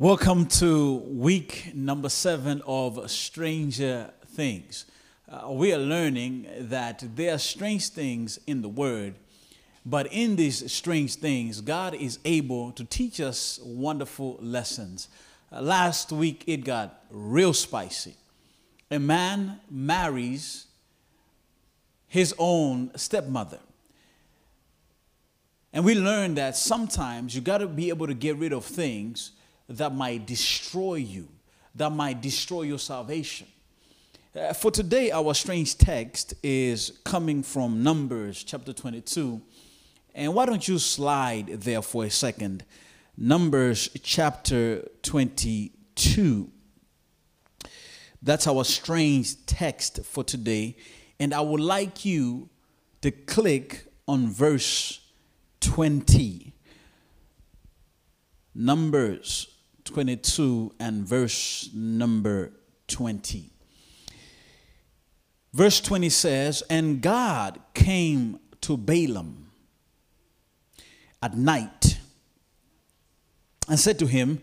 Welcome 0.00 0.46
to 0.46 0.94
week 0.94 1.72
number 1.74 2.08
seven 2.08 2.62
of 2.66 3.10
Stranger 3.10 4.10
Things. 4.28 4.86
Uh, 5.28 5.52
we 5.52 5.74
are 5.74 5.78
learning 5.78 6.46
that 6.58 7.04
there 7.16 7.34
are 7.34 7.38
strange 7.38 7.90
things 7.90 8.40
in 8.46 8.62
the 8.62 8.68
Word, 8.70 9.16
but 9.84 10.10
in 10.10 10.36
these 10.36 10.72
strange 10.72 11.16
things, 11.16 11.60
God 11.60 11.94
is 11.94 12.18
able 12.24 12.72
to 12.72 12.84
teach 12.84 13.20
us 13.20 13.60
wonderful 13.62 14.38
lessons. 14.40 15.08
Uh, 15.52 15.60
last 15.60 16.12
week, 16.12 16.44
it 16.46 16.64
got 16.64 17.04
real 17.10 17.52
spicy. 17.52 18.14
A 18.90 18.98
man 18.98 19.60
marries 19.70 20.64
his 22.06 22.34
own 22.38 22.90
stepmother. 22.96 23.60
And 25.74 25.84
we 25.84 25.94
learned 25.94 26.38
that 26.38 26.56
sometimes 26.56 27.34
you 27.34 27.42
got 27.42 27.58
to 27.58 27.66
be 27.66 27.90
able 27.90 28.06
to 28.06 28.14
get 28.14 28.36
rid 28.36 28.54
of 28.54 28.64
things 28.64 29.32
that 29.70 29.94
might 29.94 30.26
destroy 30.26 30.96
you, 30.96 31.28
that 31.76 31.90
might 31.90 32.20
destroy 32.20 32.62
your 32.62 32.78
salvation. 32.78 33.46
Uh, 34.34 34.52
for 34.52 34.70
today, 34.70 35.12
our 35.12 35.32
strange 35.32 35.78
text 35.78 36.34
is 36.42 36.98
coming 37.04 37.42
from 37.42 37.82
Numbers 37.82 38.42
chapter 38.42 38.72
22. 38.72 39.40
And 40.14 40.34
why 40.34 40.46
don't 40.46 40.66
you 40.66 40.78
slide 40.78 41.46
there 41.48 41.82
for 41.82 42.04
a 42.04 42.10
second? 42.10 42.64
Numbers 43.16 43.88
chapter 44.02 44.88
22. 45.02 46.50
That's 48.22 48.46
our 48.48 48.64
strange 48.64 49.46
text 49.46 50.04
for 50.04 50.24
today. 50.24 50.76
And 51.20 51.32
I 51.32 51.40
would 51.40 51.60
like 51.60 52.04
you 52.04 52.48
to 53.02 53.10
click 53.12 53.86
on 54.08 54.28
verse 54.28 55.00
20. 55.60 56.54
Numbers 58.54 59.46
22 59.84 60.72
and 60.78 61.06
verse 61.06 61.70
number 61.74 62.52
20. 62.88 63.50
Verse 65.52 65.80
20 65.80 66.08
says, 66.08 66.62
And 66.70 67.00
God 67.00 67.60
came 67.74 68.38
to 68.60 68.76
Balaam 68.76 69.50
at 71.22 71.36
night 71.36 71.98
and 73.68 73.78
said 73.78 73.98
to 73.98 74.06
him, 74.06 74.40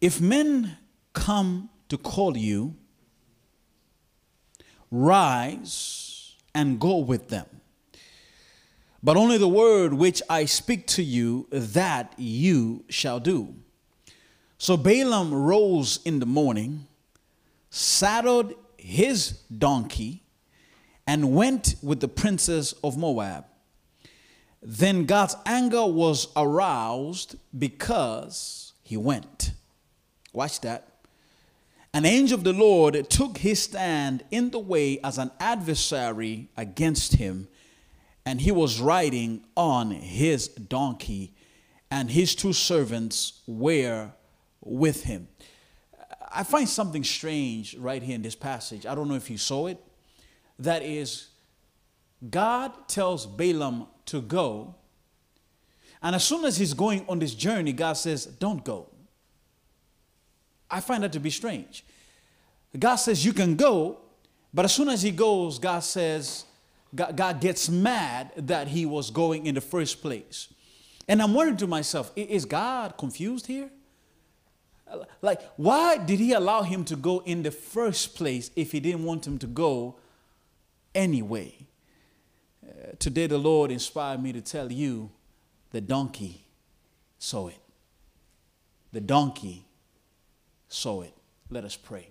If 0.00 0.20
men 0.20 0.76
come 1.12 1.70
to 1.88 1.98
call 1.98 2.36
you, 2.36 2.74
rise 4.90 6.36
and 6.54 6.78
go 6.78 6.98
with 6.98 7.28
them. 7.28 7.46
But 9.02 9.18
only 9.18 9.36
the 9.36 9.48
word 9.48 9.92
which 9.92 10.22
I 10.30 10.46
speak 10.46 10.86
to 10.88 11.02
you, 11.02 11.46
that 11.50 12.14
you 12.16 12.84
shall 12.88 13.20
do. 13.20 13.54
So 14.64 14.78
Balaam 14.78 15.34
rose 15.34 16.00
in 16.06 16.20
the 16.20 16.24
morning, 16.24 16.86
saddled 17.68 18.54
his 18.78 19.32
donkey, 19.58 20.22
and 21.06 21.34
went 21.34 21.74
with 21.82 22.00
the 22.00 22.08
princes 22.08 22.72
of 22.82 22.96
Moab. 22.96 23.44
Then 24.62 25.04
God's 25.04 25.36
anger 25.44 25.84
was 25.84 26.28
aroused 26.34 27.36
because 27.58 28.72
he 28.82 28.96
went. 28.96 29.50
Watch 30.32 30.62
that. 30.62 30.88
An 31.92 32.06
angel 32.06 32.38
of 32.38 32.44
the 32.44 32.54
Lord 32.54 33.10
took 33.10 33.36
his 33.36 33.62
stand 33.62 34.24
in 34.30 34.48
the 34.48 34.58
way 34.58 34.98
as 35.04 35.18
an 35.18 35.30
adversary 35.38 36.48
against 36.56 37.16
him, 37.16 37.48
and 38.24 38.40
he 38.40 38.50
was 38.50 38.80
riding 38.80 39.44
on 39.58 39.90
his 39.90 40.48
donkey, 40.48 41.34
and 41.90 42.10
his 42.10 42.34
two 42.34 42.54
servants 42.54 43.42
were 43.46 44.12
with 44.64 45.04
him. 45.04 45.28
I 46.30 46.42
find 46.42 46.68
something 46.68 47.04
strange 47.04 47.76
right 47.76 48.02
here 48.02 48.14
in 48.14 48.22
this 48.22 48.34
passage. 48.34 48.86
I 48.86 48.94
don't 48.94 49.08
know 49.08 49.14
if 49.14 49.30
you 49.30 49.38
saw 49.38 49.68
it. 49.68 49.78
That 50.58 50.82
is, 50.82 51.28
God 52.30 52.88
tells 52.88 53.26
Balaam 53.26 53.86
to 54.06 54.20
go. 54.20 54.74
And 56.02 56.14
as 56.14 56.24
soon 56.24 56.44
as 56.44 56.56
he's 56.56 56.74
going 56.74 57.04
on 57.08 57.18
this 57.18 57.34
journey, 57.34 57.72
God 57.72 57.94
says, 57.94 58.26
Don't 58.26 58.64
go. 58.64 58.88
I 60.70 60.80
find 60.80 61.04
that 61.04 61.12
to 61.12 61.20
be 61.20 61.30
strange. 61.30 61.84
God 62.78 62.96
says, 62.96 63.24
You 63.24 63.32
can 63.32 63.54
go, 63.54 63.98
but 64.52 64.64
as 64.64 64.74
soon 64.74 64.88
as 64.88 65.02
he 65.02 65.10
goes, 65.10 65.58
God 65.58 65.80
says, 65.80 66.44
God, 66.94 67.40
gets 67.40 67.68
mad 67.68 68.32
that 68.36 68.68
he 68.68 68.86
was 68.86 69.10
going 69.10 69.46
in 69.46 69.54
the 69.54 69.60
first 69.60 70.00
place. 70.00 70.52
And 71.08 71.20
I'm 71.20 71.34
wondering 71.34 71.56
to 71.58 71.66
myself, 71.66 72.12
is 72.16 72.44
God 72.44 72.96
confused 72.96 73.46
here? 73.46 73.70
Like, 75.22 75.40
why 75.56 75.96
did 75.98 76.18
he 76.18 76.32
allow 76.32 76.62
him 76.62 76.84
to 76.86 76.96
go 76.96 77.20
in 77.20 77.42
the 77.42 77.50
first 77.50 78.14
place 78.14 78.50
if 78.56 78.72
he 78.72 78.80
didn't 78.80 79.04
want 79.04 79.26
him 79.26 79.38
to 79.38 79.46
go 79.46 79.96
anyway? 80.94 81.54
Uh, 82.64 82.92
today, 82.98 83.26
the 83.26 83.38
Lord 83.38 83.70
inspired 83.70 84.22
me 84.22 84.32
to 84.32 84.40
tell 84.40 84.70
you 84.70 85.10
the 85.70 85.80
donkey 85.80 86.44
saw 87.18 87.48
it. 87.48 87.58
The 88.92 89.00
donkey 89.00 89.64
saw 90.68 91.02
it. 91.02 91.14
Let 91.50 91.64
us 91.64 91.76
pray. 91.76 92.08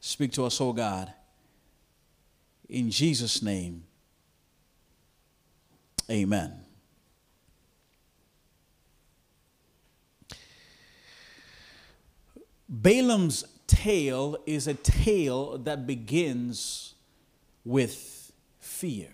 Speak 0.00 0.32
to 0.32 0.44
us, 0.44 0.60
oh 0.60 0.72
God. 0.72 1.12
In 2.68 2.90
Jesus' 2.90 3.42
name, 3.42 3.84
amen. 6.10 6.52
Balaam's 12.70 13.44
tale 13.66 14.36
is 14.46 14.68
a 14.68 14.74
tale 14.74 15.58
that 15.58 15.88
begins 15.88 16.94
with 17.64 18.30
fear. 18.60 19.08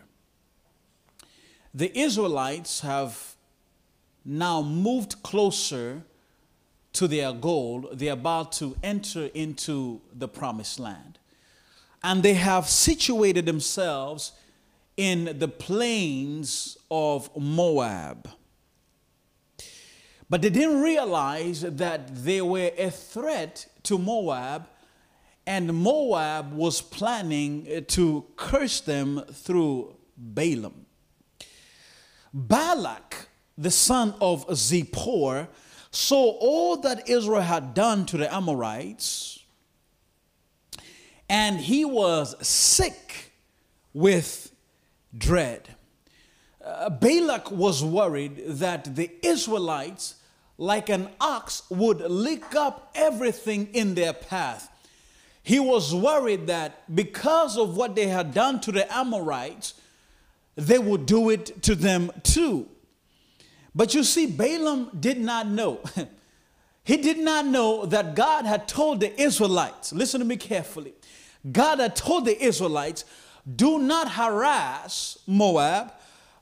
The 1.72 1.98
Israelites 1.98 2.80
have 2.80 3.34
now 4.26 4.60
moved 4.60 5.22
closer 5.22 6.02
to 6.92 7.08
their 7.08 7.32
goal. 7.32 7.88
They're 7.94 8.12
about 8.12 8.52
to 8.52 8.76
enter 8.82 9.30
into 9.34 10.02
the 10.12 10.28
promised 10.28 10.78
land. 10.78 11.18
And 12.04 12.22
they 12.22 12.34
have 12.34 12.68
situated 12.68 13.46
themselves 13.46 14.32
in 14.98 15.38
the 15.38 15.48
plains 15.48 16.76
of 16.90 17.30
Moab. 17.34 18.28
But 20.28 20.42
they 20.42 20.50
didn't 20.50 20.82
realize 20.82 21.60
that 21.60 22.24
they 22.24 22.40
were 22.42 22.72
a 22.76 22.90
threat 22.90 23.66
to 23.84 23.96
Moab, 23.98 24.66
and 25.46 25.72
Moab 25.72 26.52
was 26.52 26.82
planning 26.82 27.84
to 27.88 28.26
curse 28.36 28.80
them 28.80 29.22
through 29.32 29.94
Balaam. 30.16 30.86
Balak, 32.34 33.28
the 33.56 33.70
son 33.70 34.14
of 34.20 34.46
Zippor, 34.48 35.48
saw 35.92 36.32
all 36.40 36.76
that 36.78 37.08
Israel 37.08 37.42
had 37.42 37.72
done 37.72 38.04
to 38.06 38.16
the 38.16 38.32
Amorites, 38.34 39.44
and 41.28 41.58
he 41.58 41.84
was 41.84 42.34
sick 42.46 43.32
with 43.94 44.52
dread. 45.16 45.74
Uh, 46.62 46.90
Balak 46.90 47.50
was 47.50 47.82
worried 47.82 48.42
that 48.46 48.96
the 48.96 49.10
Israelites, 49.22 50.15
like 50.58 50.88
an 50.88 51.08
ox, 51.20 51.62
would 51.70 52.00
lick 52.00 52.54
up 52.54 52.90
everything 52.94 53.68
in 53.72 53.94
their 53.94 54.12
path. 54.12 54.70
He 55.42 55.60
was 55.60 55.94
worried 55.94 56.48
that 56.48 56.94
because 56.94 57.56
of 57.56 57.76
what 57.76 57.94
they 57.94 58.08
had 58.08 58.34
done 58.34 58.60
to 58.62 58.72
the 58.72 58.92
Amorites, 58.92 59.74
they 60.56 60.78
would 60.78 61.06
do 61.06 61.30
it 61.30 61.62
to 61.62 61.74
them 61.74 62.10
too. 62.22 62.68
But 63.74 63.94
you 63.94 64.02
see, 64.02 64.26
Balaam 64.26 64.90
did 64.98 65.18
not 65.18 65.46
know. 65.46 65.80
he 66.84 66.96
did 66.96 67.18
not 67.18 67.46
know 67.46 67.84
that 67.86 68.14
God 68.14 68.46
had 68.46 68.66
told 68.66 69.00
the 69.00 69.20
Israelites, 69.20 69.92
listen 69.92 70.20
to 70.20 70.26
me 70.26 70.36
carefully. 70.36 70.94
God 71.52 71.78
had 71.78 71.94
told 71.94 72.24
the 72.24 72.42
Israelites, 72.42 73.04
do 73.54 73.78
not 73.78 74.12
harass 74.12 75.18
Moab 75.26 75.92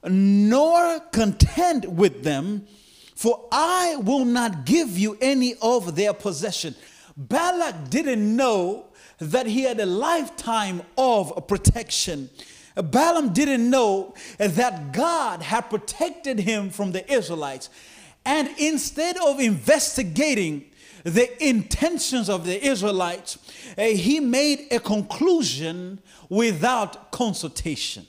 nor 0.08 1.00
contend 1.12 1.98
with 1.98 2.22
them, 2.24 2.66
for 3.14 3.48
I 3.52 3.96
will 3.96 4.24
not 4.24 4.64
give 4.64 4.98
you 4.98 5.16
any 5.20 5.54
of 5.62 5.94
their 5.94 6.12
possession. 6.12 6.74
Balak 7.16 7.90
didn't 7.90 8.36
know 8.36 8.86
that 9.18 9.46
he 9.46 9.62
had 9.62 9.80
a 9.80 9.86
lifetime 9.86 10.82
of 10.98 11.46
protection. 11.46 12.28
Balaam 12.74 13.32
didn't 13.32 13.70
know 13.70 14.14
that 14.38 14.92
God 14.92 15.42
had 15.42 15.70
protected 15.70 16.40
him 16.40 16.70
from 16.70 16.92
the 16.92 17.10
Israelites. 17.12 17.70
And 18.26 18.50
instead 18.58 19.16
of 19.18 19.38
investigating 19.38 20.64
the 21.04 21.46
intentions 21.46 22.28
of 22.28 22.46
the 22.46 22.66
Israelites, 22.66 23.38
eh, 23.76 23.92
he 23.92 24.18
made 24.18 24.66
a 24.72 24.80
conclusion 24.80 26.00
without 26.28 27.12
consultation. 27.12 28.06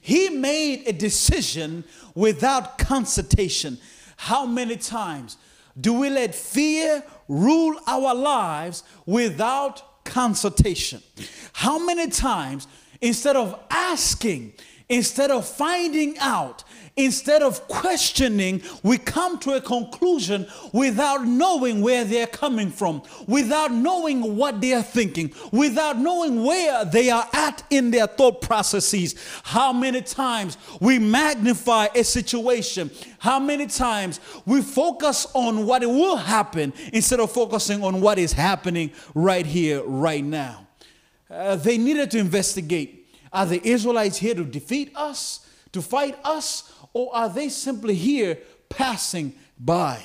He 0.00 0.30
made 0.30 0.88
a 0.88 0.92
decision 0.92 1.84
without 2.14 2.78
consultation. 2.78 3.78
How 4.16 4.46
many 4.46 4.76
times 4.76 5.36
do 5.80 5.92
we 5.94 6.10
let 6.10 6.34
fear 6.34 7.02
rule 7.28 7.78
our 7.86 8.14
lives 8.14 8.82
without 9.06 10.04
consultation? 10.04 11.02
How 11.52 11.78
many 11.78 12.10
times, 12.10 12.66
instead 13.00 13.36
of 13.36 13.58
asking, 13.70 14.54
instead 14.88 15.30
of 15.30 15.46
finding 15.46 16.16
out, 16.18 16.64
Instead 16.96 17.42
of 17.42 17.66
questioning, 17.66 18.62
we 18.84 18.96
come 18.96 19.36
to 19.40 19.54
a 19.54 19.60
conclusion 19.60 20.46
without 20.72 21.26
knowing 21.26 21.80
where 21.80 22.04
they're 22.04 22.28
coming 22.28 22.70
from, 22.70 23.02
without 23.26 23.72
knowing 23.72 24.36
what 24.36 24.60
they 24.60 24.72
are 24.74 24.82
thinking, 24.82 25.32
without 25.50 25.98
knowing 25.98 26.44
where 26.44 26.84
they 26.84 27.10
are 27.10 27.28
at 27.32 27.64
in 27.70 27.90
their 27.90 28.06
thought 28.06 28.40
processes. 28.40 29.16
How 29.42 29.72
many 29.72 30.02
times 30.02 30.56
we 30.78 31.00
magnify 31.00 31.88
a 31.96 32.04
situation, 32.04 32.92
how 33.18 33.40
many 33.40 33.66
times 33.66 34.20
we 34.46 34.62
focus 34.62 35.26
on 35.34 35.66
what 35.66 35.82
will 35.82 36.16
happen 36.16 36.72
instead 36.92 37.18
of 37.18 37.32
focusing 37.32 37.82
on 37.82 38.00
what 38.00 38.20
is 38.20 38.32
happening 38.32 38.92
right 39.16 39.46
here, 39.46 39.82
right 39.82 40.24
now. 40.24 40.64
Uh, 41.28 41.56
they 41.56 41.76
needed 41.76 42.12
to 42.12 42.18
investigate 42.18 43.00
are 43.32 43.46
the 43.46 43.60
Israelites 43.68 44.16
here 44.18 44.34
to 44.34 44.44
defeat 44.44 44.92
us, 44.94 45.40
to 45.72 45.82
fight 45.82 46.16
us, 46.22 46.72
or 46.94 47.14
are 47.14 47.28
they 47.28 47.50
simply 47.50 47.94
here 47.94 48.38
passing 48.70 49.34
by? 49.58 50.02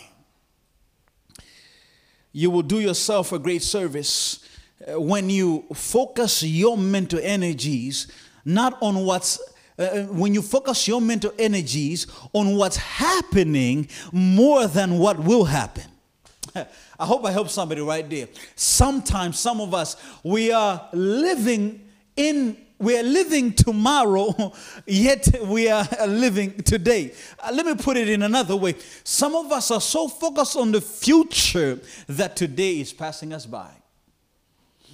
You 2.34 2.52
will 2.52 2.64
do 2.64 2.80
yourself 2.80 3.32
a 3.32 3.40
great 3.40 3.64
service 3.64 4.46
uh, 4.86 5.00
when 5.00 5.30
you 5.30 5.66
focus 5.74 6.44
your 6.44 6.78
mental 6.78 7.20
energies 7.22 8.08
not 8.46 8.78
on 8.82 9.06
what's 9.06 9.40
uh, 9.78 9.84
uh, 9.84 10.04
when 10.06 10.34
you 10.34 10.42
focus 10.42 10.88
your 10.88 11.00
mental 11.00 11.32
energies 11.40 12.08
on 12.34 12.56
what's 12.56 12.76
happening 12.76 13.88
more 14.12 14.68
than 14.68 14.98
what 14.98 15.18
will 15.20 15.46
happen. 15.46 15.86
I 16.56 17.06
hope 17.06 17.26
I 17.26 17.32
help 17.32 17.50
somebody 17.50 17.82
right 17.82 18.08
there. 18.10 18.28
Sometimes 18.56 19.40
some 19.40 19.62
of 19.62 19.74
us 19.74 19.96
we 20.24 20.52
are 20.52 20.90
living 20.92 21.88
in 22.16 22.58
we 22.80 22.98
are 22.98 23.04
living 23.04 23.52
tomorrow, 23.54 24.54
yet 24.86 25.28
we 25.44 25.70
are 25.70 25.88
living 26.08 26.64
today. 26.64 27.14
Uh, 27.40 27.52
let 27.54 27.66
me 27.66 27.76
put 27.76 27.98
it 27.98 28.10
in 28.10 28.24
another 28.24 28.56
way. 28.56 28.76
Some 29.04 29.36
of 29.36 29.52
us 29.52 29.70
are 29.70 29.82
so 29.82 30.08
focused 30.08 30.56
on 30.56 30.72
the 30.72 30.82
future 30.82 31.80
that 32.08 32.36
today 32.36 32.80
is 32.80 32.94
passing 32.94 33.34
us 33.34 33.46
by. 33.46 33.70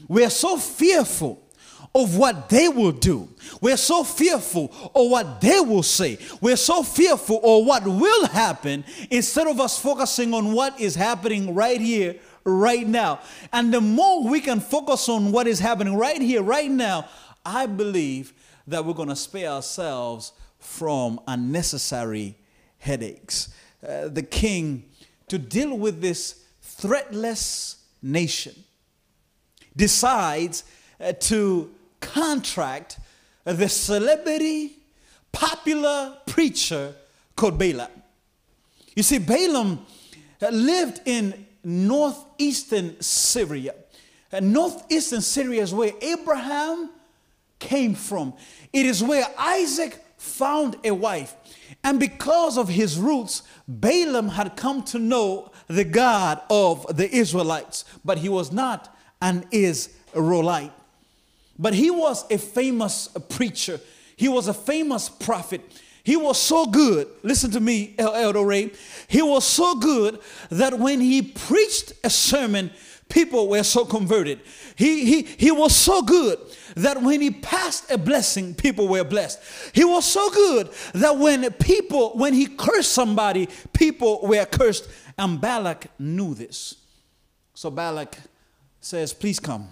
We 0.07 0.23
are 0.25 0.29
so 0.29 0.57
fearful 0.57 1.41
of 1.93 2.17
what 2.17 2.49
they 2.49 2.67
will 2.67 2.91
do. 2.91 3.29
We're 3.61 3.77
so 3.77 4.03
fearful 4.03 4.73
of 4.93 5.09
what 5.09 5.39
they 5.39 5.61
will 5.61 5.83
say. 5.83 6.17
We're 6.41 6.57
so 6.57 6.83
fearful 6.83 7.37
of 7.37 7.65
what 7.65 7.87
will 7.87 8.27
happen 8.27 8.83
instead 9.09 9.47
of 9.47 9.61
us 9.61 9.79
focusing 9.79 10.33
on 10.33 10.51
what 10.51 10.79
is 10.79 10.95
happening 10.95 11.55
right 11.55 11.79
here, 11.79 12.17
right 12.43 12.85
now. 12.85 13.21
And 13.53 13.73
the 13.73 13.79
more 13.79 14.23
we 14.23 14.41
can 14.41 14.59
focus 14.59 15.07
on 15.07 15.31
what 15.31 15.47
is 15.47 15.59
happening 15.59 15.95
right 15.95 16.21
here, 16.21 16.43
right 16.43 16.69
now, 16.69 17.07
I 17.45 17.65
believe 17.67 18.33
that 18.67 18.83
we're 18.83 18.93
going 18.93 19.09
to 19.09 19.15
spare 19.15 19.49
ourselves 19.49 20.33
from 20.59 21.19
unnecessary 21.27 22.35
headaches. 22.79 23.53
Uh, 23.87 24.07
the 24.07 24.23
king, 24.23 24.85
to 25.27 25.37
deal 25.37 25.77
with 25.77 26.01
this 26.01 26.43
threatless 26.63 27.77
nation, 28.01 28.55
decides 29.75 30.63
uh, 30.99 31.13
to 31.19 31.69
contract 31.99 32.99
the 33.43 33.69
celebrity, 33.69 34.77
popular 35.31 36.17
preacher 36.25 36.95
called 37.35 37.59
Balaam. 37.59 37.91
You 38.95 39.03
see, 39.03 39.19
Balaam 39.19 39.85
uh, 40.41 40.49
lived 40.49 41.01
in 41.05 41.45
northeastern 41.63 42.99
Syria. 43.01 43.75
And 44.31 44.53
northeastern 44.53 45.21
Syria 45.21 45.63
is 45.63 45.73
where 45.73 45.91
Abraham 46.01 46.89
came 47.59 47.95
from. 47.95 48.33
It 48.73 48.85
is 48.85 49.03
where 49.03 49.25
Isaac 49.37 50.03
found 50.17 50.77
a 50.83 50.91
wife. 50.91 51.35
And 51.83 51.99
because 51.99 52.57
of 52.57 52.69
his 52.69 52.97
roots, 52.97 53.43
Balaam 53.67 54.29
had 54.29 54.55
come 54.55 54.83
to 54.83 54.99
know 54.99 55.51
the 55.67 55.83
God 55.83 56.41
of 56.49 56.85
the 56.95 57.09
Israelites, 57.13 57.85
but 58.03 58.17
he 58.17 58.29
was 58.29 58.51
not 58.51 58.95
an 59.21 59.45
Israelite. 59.51 60.71
But 61.57 61.73
he 61.73 61.89
was 61.89 62.29
a 62.31 62.37
famous 62.37 63.07
preacher, 63.29 63.79
he 64.15 64.27
was 64.27 64.47
a 64.47 64.53
famous 64.53 65.09
prophet. 65.09 65.61
He 66.03 66.15
was 66.15 66.39
so 66.39 66.67
good, 66.67 67.07
listen 67.23 67.49
to 67.51 67.59
me, 67.59 67.95
Elder 67.97 68.45
Ray. 68.45 68.71
He 69.07 69.23
was 69.23 69.43
so 69.43 69.73
good 69.73 70.19
that 70.51 70.77
when 70.77 71.01
he 71.01 71.23
preached 71.23 71.93
a 72.03 72.11
sermon, 72.11 72.69
people 73.09 73.47
were 73.47 73.63
so 73.63 73.85
converted. 73.85 74.41
He, 74.75 75.05
he, 75.05 75.21
he 75.23 75.51
was 75.51 75.75
so 75.75 76.01
good 76.01 76.39
that 76.75 77.01
when 77.01 77.21
he 77.21 77.31
passed 77.31 77.89
a 77.91 77.97
blessing, 77.97 78.53
people 78.53 78.87
were 78.87 79.03
blessed. 79.03 79.39
He 79.73 79.85
was 79.85 80.05
so 80.05 80.29
good 80.31 80.69
that 80.93 81.17
when 81.17 81.49
people, 81.53 82.17
when 82.17 82.33
he 82.33 82.47
cursed 82.47 82.91
somebody, 82.91 83.47
people 83.73 84.21
were 84.23 84.45
cursed. 84.45 84.89
And 85.17 85.39
Balak 85.39 85.87
knew 85.97 86.33
this. 86.33 86.75
So 87.53 87.71
Balak 87.71 88.17
says, 88.81 89.13
Please 89.13 89.39
come. 89.39 89.69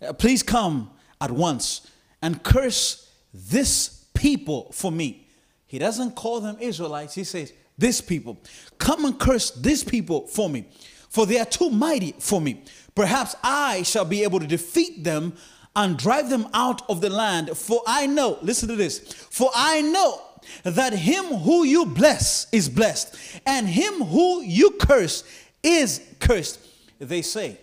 Uh, 0.00 0.12
please 0.12 0.42
come 0.42 0.90
at 1.20 1.30
once 1.30 1.88
and 2.20 2.42
curse 2.42 3.10
this 3.32 4.04
people 4.14 4.70
for 4.72 4.90
me. 4.90 5.28
He 5.66 5.78
doesn't 5.78 6.16
call 6.16 6.40
them 6.40 6.56
Israelites, 6.60 7.14
he 7.14 7.24
says, 7.24 7.52
This 7.78 8.00
people. 8.00 8.38
Come 8.78 9.04
and 9.04 9.18
curse 9.18 9.50
this 9.52 9.84
people 9.84 10.26
for 10.26 10.50
me, 10.50 10.66
for 11.12 11.26
they 11.26 11.38
are 11.38 11.44
too 11.44 11.68
mighty 11.68 12.14
for 12.18 12.40
me. 12.40 12.64
Perhaps 12.94 13.36
I 13.44 13.82
shall 13.82 14.06
be 14.06 14.22
able 14.22 14.40
to 14.40 14.46
defeat 14.46 15.04
them 15.04 15.34
and 15.76 15.98
drive 15.98 16.30
them 16.30 16.48
out 16.54 16.88
of 16.88 17.02
the 17.02 17.10
land. 17.10 17.50
For 17.54 17.82
I 17.86 18.06
know, 18.06 18.38
listen 18.40 18.66
to 18.70 18.76
this, 18.76 19.00
for 19.28 19.50
I 19.54 19.82
know 19.82 20.22
that 20.62 20.94
him 20.94 21.26
who 21.26 21.64
you 21.64 21.84
bless 21.84 22.46
is 22.50 22.70
blessed, 22.70 23.14
and 23.44 23.68
him 23.68 23.92
who 23.92 24.40
you 24.40 24.70
curse 24.70 25.22
is 25.62 26.00
cursed. 26.18 26.60
They 26.98 27.20
say, 27.20 27.58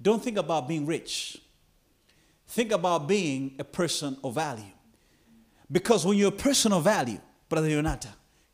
don't 0.00 0.22
think 0.22 0.36
about 0.36 0.68
being 0.68 0.84
rich. 0.84 1.38
Think 2.48 2.72
about 2.72 3.08
being 3.08 3.54
a 3.58 3.64
person 3.64 4.18
of 4.22 4.34
value. 4.34 4.64
Because 5.72 6.04
when 6.04 6.18
you're 6.18 6.28
a 6.28 6.32
person 6.32 6.74
of 6.74 6.84
value, 6.84 7.18
Brother 7.48 7.68
Yonata, 7.68 8.08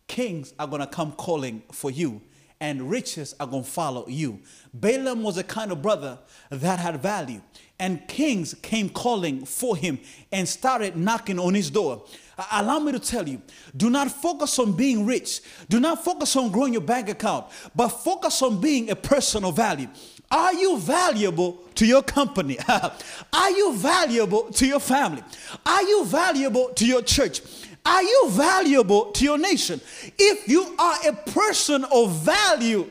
kings 0.06 0.54
are 0.56 0.68
going 0.68 0.82
to 0.82 0.86
come 0.86 1.10
calling 1.12 1.64
for 1.72 1.90
you 1.90 2.22
and 2.64 2.88
riches 2.88 3.34
are 3.38 3.46
going 3.46 3.62
to 3.62 3.70
follow 3.70 4.08
you. 4.08 4.40
Balaam 4.72 5.22
was 5.22 5.36
a 5.36 5.44
kind 5.44 5.70
of 5.70 5.82
brother 5.82 6.18
that 6.48 6.78
had 6.78 7.02
value 7.02 7.42
and 7.78 8.08
kings 8.08 8.54
came 8.62 8.88
calling 8.88 9.44
for 9.44 9.76
him 9.76 9.98
and 10.32 10.48
started 10.48 10.96
knocking 10.96 11.38
on 11.38 11.52
his 11.52 11.68
door. 11.68 12.06
Allow 12.50 12.78
me 12.78 12.92
to 12.92 12.98
tell 12.98 13.28
you 13.28 13.42
do 13.76 13.90
not 13.90 14.10
focus 14.10 14.58
on 14.58 14.72
being 14.72 15.04
rich, 15.04 15.42
do 15.68 15.78
not 15.78 16.02
focus 16.02 16.36
on 16.36 16.50
growing 16.50 16.72
your 16.72 16.80
bank 16.80 17.10
account, 17.10 17.48
but 17.76 17.88
focus 17.88 18.40
on 18.40 18.62
being 18.62 18.88
a 18.88 18.96
person 18.96 19.44
of 19.44 19.56
value. 19.56 19.88
Are 20.30 20.54
you 20.54 20.78
valuable 20.78 21.62
to 21.74 21.84
your 21.84 22.02
company? 22.02 22.56
Are 23.32 23.50
you 23.50 23.76
valuable 23.76 24.44
to 24.52 24.66
your 24.66 24.80
family? 24.80 25.22
Are 25.66 25.82
you 25.82 26.06
valuable 26.06 26.70
to 26.70 26.86
your 26.86 27.02
church? 27.02 27.42
Are 27.84 28.02
you 28.02 28.28
valuable 28.30 29.12
to 29.12 29.24
your 29.24 29.38
nation? 29.38 29.80
If 30.18 30.48
you 30.48 30.74
are 30.78 30.96
a 31.06 31.12
person 31.12 31.84
of 31.84 32.12
value, 32.12 32.88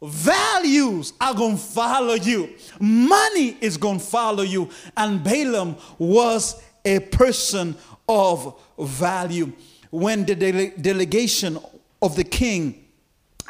values 0.00 1.12
are 1.20 1.34
going 1.34 1.56
to 1.56 1.62
follow 1.62 2.14
you. 2.14 2.50
Money 2.80 3.56
is 3.60 3.76
going 3.76 3.98
to 3.98 4.04
follow 4.04 4.42
you. 4.42 4.70
And 4.96 5.22
Balaam 5.22 5.76
was 5.98 6.62
a 6.84 7.00
person 7.00 7.76
of 8.08 8.58
value. 8.78 9.52
When 9.90 10.24
the 10.24 10.34
dele- 10.34 10.72
delegation 10.80 11.58
of 12.00 12.16
the 12.16 12.24
king 12.24 12.86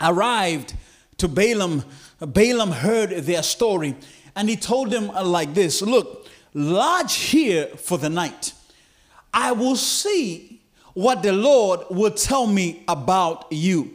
arrived 0.00 0.74
to 1.18 1.28
Balaam, 1.28 1.84
Balaam 2.20 2.72
heard 2.72 3.10
their 3.10 3.42
story 3.42 3.94
and 4.34 4.48
he 4.48 4.56
told 4.56 4.90
them 4.90 5.10
uh, 5.10 5.24
like 5.24 5.54
this 5.54 5.82
Look, 5.82 6.26
lodge 6.54 7.14
here 7.16 7.66
for 7.66 7.98
the 7.98 8.10
night. 8.10 8.52
I 9.32 9.52
will 9.52 9.76
see 9.76 10.51
what 10.94 11.22
the 11.22 11.32
Lord 11.32 11.80
will 11.90 12.10
tell 12.10 12.46
me 12.46 12.84
about 12.88 13.46
you. 13.50 13.94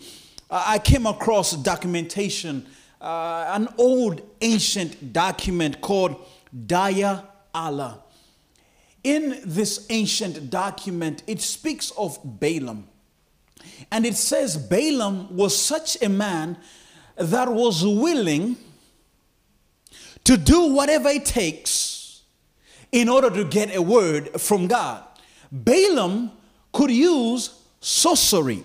I 0.50 0.80
came 0.80 1.06
across 1.06 1.52
documentation, 1.54 2.66
uh, 3.02 3.46
an 3.50 3.68
old 3.78 4.22
ancient 4.42 5.14
document 5.14 5.82
called 5.82 6.26
Deir 6.66 7.24
Alla. 7.54 8.00
In 9.04 9.40
this 9.46 9.86
ancient 9.90 10.50
document, 10.50 11.24
it 11.28 11.42
speaks 11.42 11.92
of 11.92 12.20
Balaam. 12.24 12.88
And 13.92 14.06
it 14.06 14.16
says 14.16 14.58
Balaam 14.58 15.36
was 15.36 15.58
such 15.58 16.02
a 16.02 16.10
man 16.10 16.58
that 17.18 17.52
was 17.52 17.86
willing 17.86 18.58
to 20.24 20.38
do 20.38 20.74
whatever 20.74 21.10
it 21.10 21.26
takes 21.26 22.22
in 22.92 23.10
order 23.10 23.30
to 23.30 23.44
get 23.44 23.76
a 23.76 23.82
word 23.82 24.42
from 24.42 24.68
God. 24.68 25.04
Balaam 25.52 26.32
could 26.72 26.92
use 26.92 27.62
sorcery. 27.80 28.64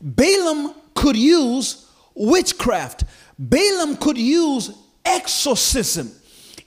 Balaam 0.00 0.74
could 0.94 1.16
use 1.16 1.90
witchcraft. 2.14 3.04
Balaam 3.38 3.96
could 3.96 4.18
use 4.18 4.70
exorcism. 5.04 6.10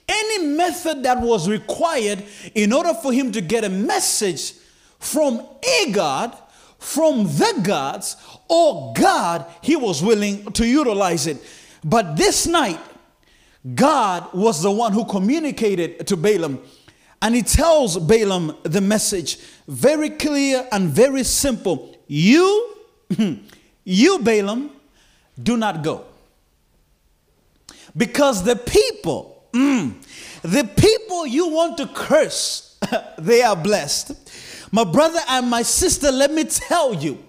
Any 0.07 0.48
method 0.48 1.03
that 1.03 1.19
was 1.19 1.50
required 1.50 2.24
in 2.55 2.72
order 2.72 2.93
for 2.93 3.12
him 3.12 3.31
to 3.34 3.41
get 3.41 3.63
a 3.63 3.69
message 3.69 4.53
from 5.00 5.46
a 5.63 5.91
God, 5.91 6.36
from 6.79 7.24
the 7.25 7.62
gods, 7.63 8.15
or 8.48 8.93
God, 8.93 9.46
he 9.62 9.75
was 9.75 10.01
willing 10.01 10.51
to 10.53 10.65
utilize 10.65 11.27
it. 11.27 11.38
But 11.84 12.15
this 12.15 12.48
night, 12.48 12.79
God 13.75 14.34
was 14.34 14.62
the 14.62 14.72
one 14.72 14.93
who 14.93 15.05
communicated 15.05 16.07
to 16.07 16.15
Balaam. 16.15 16.60
And 17.22 17.36
he 17.36 17.42
tells 17.42 17.98
Balaam 17.98 18.56
the 18.64 18.82
message 18.82 19.40
very 19.68 20.10
clear 20.10 20.68
and 20.72 20.90
very 20.90 21.24
simple. 21.24 21.96
You, 22.08 22.76
you, 23.84 24.20
Balaam, 24.20 24.72
do 25.42 25.58
not 25.58 25.84
go. 25.84 26.06
Because 27.96 28.44
the 28.44 28.56
people, 28.56 29.44
mm, 29.52 29.94
the 30.44 30.64
people 30.78 31.26
you 31.26 31.50
want 31.50 31.78
to 31.78 31.88
curse, 31.88 32.80
they 33.18 33.42
are 33.42 33.56
blessed. 33.56 34.12
My 34.72 34.84
brother 34.84 35.20
and 35.30 35.50
my 35.50 35.64
sister, 35.64 36.12
let 36.12 36.32
me 36.32 36.44
tell 36.44 36.94
you, 36.94 37.24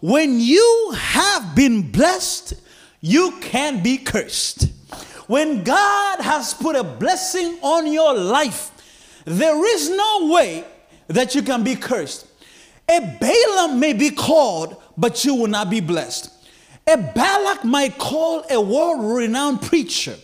when 0.00 0.40
you 0.40 0.94
have 0.96 1.54
been 1.54 1.90
blessed, 1.90 2.54
you 3.00 3.38
can 3.40 3.82
be 3.82 3.98
cursed. 3.98 4.68
When 5.26 5.62
God 5.62 6.20
has 6.20 6.54
put 6.54 6.74
a 6.74 6.82
blessing 6.82 7.58
on 7.62 7.92
your 7.92 8.14
life, 8.14 8.70
there 9.30 9.64
is 9.74 9.90
no 9.90 10.28
way 10.32 10.64
that 11.08 11.34
you 11.34 11.42
can 11.42 11.64
be 11.64 11.76
cursed. 11.76 12.26
A 12.88 13.00
Balaam 13.20 13.78
may 13.78 13.92
be 13.92 14.10
called, 14.10 14.80
but 14.96 15.24
you 15.24 15.34
will 15.34 15.46
not 15.46 15.70
be 15.70 15.80
blessed. 15.80 16.32
A 16.86 16.96
Balak 16.96 17.64
might 17.64 17.98
call 17.98 18.44
a 18.50 18.60
world 18.60 19.14
renowned 19.14 19.60
preacher. 19.60 20.16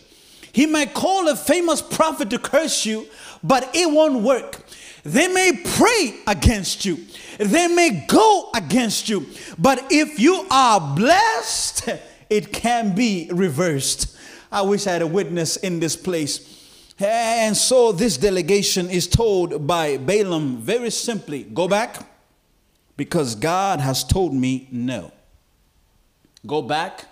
He 0.51 0.65
might 0.65 0.93
call 0.93 1.27
a 1.27 1.35
famous 1.35 1.81
prophet 1.81 2.31
to 2.31 2.39
curse 2.39 2.85
you, 2.85 3.07
but 3.43 3.69
it 3.75 3.91
won't 3.91 4.23
work. 4.23 4.63
They 5.03 5.27
may 5.27 5.61
pray 5.63 6.15
against 6.25 6.83
you, 6.85 7.05
they 7.37 7.67
may 7.67 8.05
go 8.07 8.49
against 8.55 9.07
you, 9.07 9.27
but 9.59 9.85
if 9.91 10.19
you 10.19 10.47
are 10.49 10.95
blessed, 10.95 11.89
it 12.31 12.51
can 12.51 12.95
be 12.95 13.29
reversed. 13.31 14.17
I 14.51 14.63
wish 14.63 14.87
I 14.87 14.93
had 14.93 15.03
a 15.03 15.07
witness 15.07 15.57
in 15.57 15.79
this 15.79 15.95
place. 15.95 16.54
And 16.99 17.57
so 17.57 17.91
this 17.91 18.17
delegation 18.17 18.89
is 18.89 19.07
told 19.07 19.67
by 19.67 19.97
Balaam 19.97 20.57
very 20.57 20.89
simply 20.89 21.43
go 21.43 21.67
back 21.67 21.97
because 22.95 23.35
God 23.35 23.81
has 23.81 24.03
told 24.03 24.33
me 24.33 24.67
no. 24.71 25.11
Go 26.47 26.61
back 26.61 27.05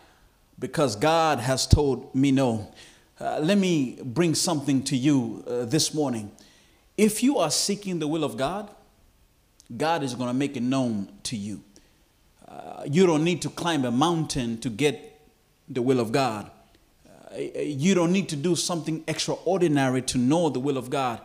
because 0.57 0.95
God 0.95 1.39
has 1.39 1.67
told 1.67 2.15
me 2.15 2.31
no. 2.31 2.71
Uh, 3.19 3.39
let 3.41 3.57
me 3.57 3.99
bring 4.03 4.35
something 4.35 4.83
to 4.83 4.95
you 4.95 5.43
uh, 5.47 5.65
this 5.65 5.93
morning. 5.93 6.31
If 6.97 7.21
you 7.21 7.37
are 7.39 7.51
seeking 7.51 7.99
the 7.99 8.07
will 8.07 8.23
of 8.23 8.37
God, 8.37 8.69
God 9.75 10.03
is 10.03 10.13
going 10.13 10.29
to 10.29 10.33
make 10.33 10.55
it 10.55 10.63
known 10.63 11.11
to 11.23 11.35
you. 11.35 11.63
Uh, 12.47 12.83
you 12.85 13.05
don't 13.05 13.23
need 13.23 13.41
to 13.41 13.49
climb 13.49 13.83
a 13.83 13.91
mountain 13.91 14.59
to 14.59 14.69
get 14.69 15.19
the 15.67 15.81
will 15.81 15.99
of 15.99 16.11
God. 16.11 16.51
Uh, 17.33 17.39
you 17.59 17.95
don't 17.95 18.11
need 18.11 18.29
to 18.29 18.35
do 18.35 18.55
something 18.55 19.03
extraordinary 19.07 20.01
to 20.01 20.17
know 20.17 20.49
the 20.49 20.59
will 20.59 20.77
of 20.77 20.89
God. 20.89 21.19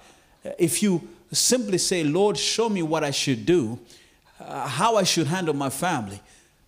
Uh, 0.45 0.50
if 0.59 0.83
you 0.83 1.07
simply 1.33 1.79
say, 1.79 2.03
Lord, 2.05 2.38
show 2.38 2.69
me 2.69 2.83
what 2.83 3.05
I 3.05 3.11
should 3.11 3.45
do, 3.45 3.79
uh, 4.41 4.67
how 4.67 4.97
I 4.97 5.03
should 5.03 5.27
handle 5.27 5.55
my 5.55 5.71
family, 5.71 6.21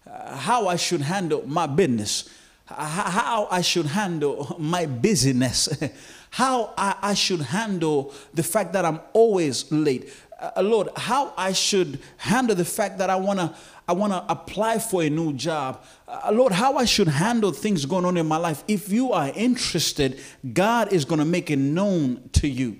how 0.07 0.69
I 0.69 0.77
should 0.77 1.01
handle 1.01 1.43
my 1.47 1.67
business, 1.67 2.29
how 2.67 3.49
I 3.51 3.63
should 3.63 3.87
handle 3.87 4.57
my 4.59 4.87
busyness, 4.87 5.69
how 6.31 6.75
I, 6.77 6.97
I, 7.03 7.15
should 7.15 7.41
handle 7.41 8.15
the 8.35 8.43
fact 8.43 8.73
that 8.75 8.85
I'm 8.85 9.01
always 9.13 9.71
late. 9.73 10.13
Uh, 10.39 10.63
Lord, 10.63 10.89
how 10.97 11.33
I 11.37 11.53
should 11.53 11.99
handle 12.17 12.55
the 12.55 12.65
fact 12.65 12.99
that 12.99 13.11
I 13.11 13.17
wanna 13.17 13.55
I 13.91 13.93
wanna 13.93 14.25
apply 14.29 14.79
for 14.79 15.03
a 15.03 15.11
new 15.11 15.33
job. 15.33 15.83
Uh, 16.07 16.31
Lord, 16.33 16.53
how 16.53 16.77
I 16.77 16.85
should 16.85 17.09
handle 17.09 17.51
things 17.51 17.85
going 17.87 18.05
on 18.05 18.17
in 18.17 18.25
my 18.25 18.37
life. 18.37 18.63
If 18.69 18.89
you 18.93 19.11
are 19.11 19.33
interested, 19.35 20.21
God 20.53 20.93
is 20.93 21.05
gonna 21.05 21.25
make 21.25 21.51
it 21.51 21.57
known 21.57 22.31
to 22.35 22.47
you. 22.47 22.77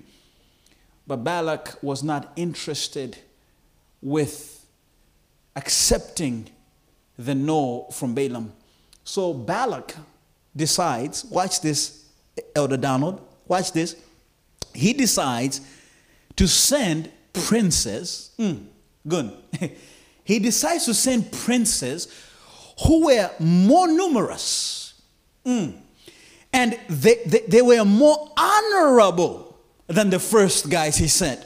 But 1.05 1.17
Balak 1.17 1.83
was 1.83 2.01
not 2.01 2.31
interested 2.37 3.17
with 4.01 4.65
accepting 5.57 6.47
the 7.19 7.35
no 7.35 7.89
from 7.91 8.15
Balaam. 8.15 8.53
So 9.03 9.33
Balak 9.33 9.93
decides, 10.55 11.25
watch 11.25 11.59
this, 11.59 12.05
Elder 12.55 12.77
Donald, 12.77 13.19
watch 13.49 13.73
this. 13.73 13.97
He 14.73 14.93
decides 14.93 15.59
to 16.37 16.47
send 16.47 17.11
princes. 17.33 18.31
Mm, 18.39 18.67
good. 19.05 19.33
he 20.31 20.39
decides 20.39 20.85
to 20.85 20.93
send 20.93 21.29
princes 21.29 22.07
who 22.85 23.07
were 23.07 23.29
more 23.39 23.87
numerous. 23.87 24.93
Mm, 25.45 25.73
and 26.53 26.79
they, 26.87 27.15
they, 27.25 27.39
they 27.49 27.61
were 27.61 27.83
more 27.83 28.31
honorable 28.37 29.59
than 29.87 30.09
the 30.09 30.19
first 30.19 30.69
guys 30.69 30.95
he 30.95 31.09
sent. 31.09 31.45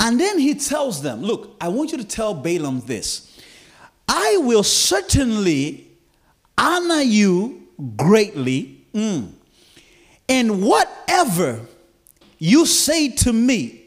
And 0.00 0.18
then 0.18 0.40
he 0.40 0.54
tells 0.54 1.00
them, 1.00 1.22
Look, 1.22 1.54
I 1.60 1.68
want 1.68 1.92
you 1.92 1.98
to 1.98 2.04
tell 2.04 2.34
Balaam 2.34 2.80
this. 2.80 3.40
I 4.08 4.38
will 4.38 4.64
certainly 4.64 5.86
honor 6.58 7.02
you 7.02 7.68
greatly. 7.96 8.84
Mm. 8.92 9.30
And 10.28 10.60
whatever 10.64 11.60
you 12.40 12.66
say 12.66 13.10
to 13.10 13.32
me, 13.32 13.81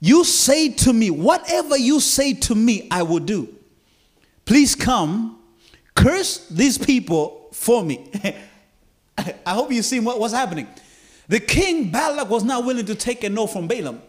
you 0.00 0.24
say 0.24 0.70
to 0.70 0.92
me, 0.92 1.10
whatever 1.10 1.76
you 1.76 2.00
say 2.00 2.34
to 2.34 2.54
me, 2.54 2.86
I 2.90 3.02
will 3.02 3.20
do. 3.20 3.54
Please 4.44 4.74
come, 4.74 5.38
curse 5.94 6.46
these 6.48 6.78
people 6.78 7.48
for 7.52 7.82
me. 7.82 8.10
I 9.18 9.54
hope 9.54 9.72
you 9.72 9.82
see 9.82 9.98
what 10.00 10.20
was 10.20 10.32
happening. 10.32 10.68
The 11.28 11.40
king 11.40 11.90
Balak 11.90 12.28
was 12.28 12.44
not 12.44 12.64
willing 12.64 12.86
to 12.86 12.94
take 12.94 13.24
a 13.24 13.30
no 13.30 13.46
from 13.46 13.66
Balaam. 13.66 14.02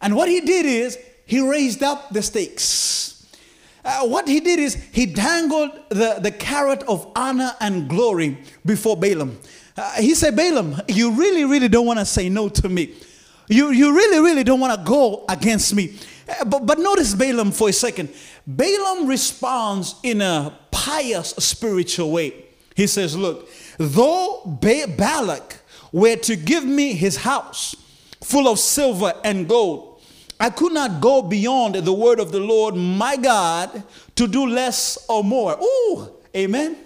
And 0.00 0.14
what 0.14 0.28
he 0.28 0.40
did 0.40 0.66
is 0.66 0.98
he 1.26 1.40
raised 1.40 1.82
up 1.82 2.10
the 2.10 2.22
stakes. 2.22 3.26
Uh, 3.84 4.06
what 4.06 4.28
he 4.28 4.40
did 4.40 4.58
is 4.58 4.74
he 4.92 5.06
dangled 5.06 5.70
the, 5.88 6.18
the 6.20 6.30
carrot 6.30 6.82
of 6.84 7.10
honor 7.16 7.52
and 7.60 7.88
glory 7.88 8.38
before 8.64 8.96
Balaam. 8.96 9.38
Uh, 9.76 9.92
he 9.94 10.14
said, 10.14 10.36
Balaam, 10.36 10.80
you 10.88 11.12
really, 11.12 11.44
really 11.44 11.68
don't 11.68 11.86
want 11.86 11.98
to 11.98 12.04
say 12.04 12.28
no 12.28 12.48
to 12.48 12.68
me. 12.68 12.94
You, 13.48 13.70
you 13.70 13.94
really, 13.94 14.20
really 14.20 14.44
don't 14.44 14.60
want 14.60 14.78
to 14.78 14.86
go 14.86 15.24
against 15.28 15.74
me. 15.74 15.96
Uh, 16.28 16.44
but, 16.44 16.66
but 16.66 16.78
notice 16.78 17.14
Balaam 17.14 17.50
for 17.50 17.70
a 17.70 17.72
second. 17.72 18.10
Balaam 18.46 19.06
responds 19.06 19.94
in 20.02 20.20
a 20.20 20.56
pious 20.70 21.30
spiritual 21.38 22.10
way. 22.10 22.34
He 22.74 22.86
says, 22.86 23.16
Look, 23.16 23.48
though 23.78 24.42
ba- 24.60 24.86
Balak 24.96 25.60
were 25.92 26.16
to 26.16 26.36
give 26.36 26.64
me 26.64 26.92
his 26.92 27.16
house 27.16 27.74
full 28.22 28.48
of 28.48 28.58
silver 28.58 29.14
and 29.24 29.48
gold, 29.48 30.00
I 30.38 30.50
could 30.50 30.72
not 30.72 31.00
go 31.00 31.22
beyond 31.22 31.74
the 31.74 31.92
word 31.92 32.20
of 32.20 32.30
the 32.30 32.40
Lord 32.40 32.76
my 32.76 33.16
God 33.16 33.82
to 34.16 34.28
do 34.28 34.46
less 34.46 34.98
or 35.08 35.24
more. 35.24 35.58
Ooh, 35.60 36.08
amen. 36.36 36.76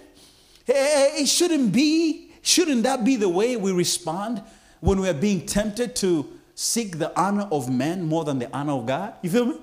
It 0.65 1.27
shouldn't 1.27 1.71
be, 1.71 2.31
shouldn't 2.41 2.83
that 2.83 3.03
be 3.03 3.15
the 3.15 3.29
way 3.29 3.57
we 3.57 3.71
respond 3.71 4.41
when 4.79 4.99
we 4.99 5.09
are 5.09 5.13
being 5.13 5.45
tempted 5.45 5.95
to 5.97 6.32
seek 6.55 6.97
the 6.99 7.17
honor 7.19 7.47
of 7.51 7.69
men 7.69 8.07
more 8.07 8.23
than 8.23 8.39
the 8.39 8.53
honor 8.55 8.73
of 8.73 8.85
God? 8.85 9.13
You 9.21 9.29
feel 9.29 9.45
me? 9.45 9.55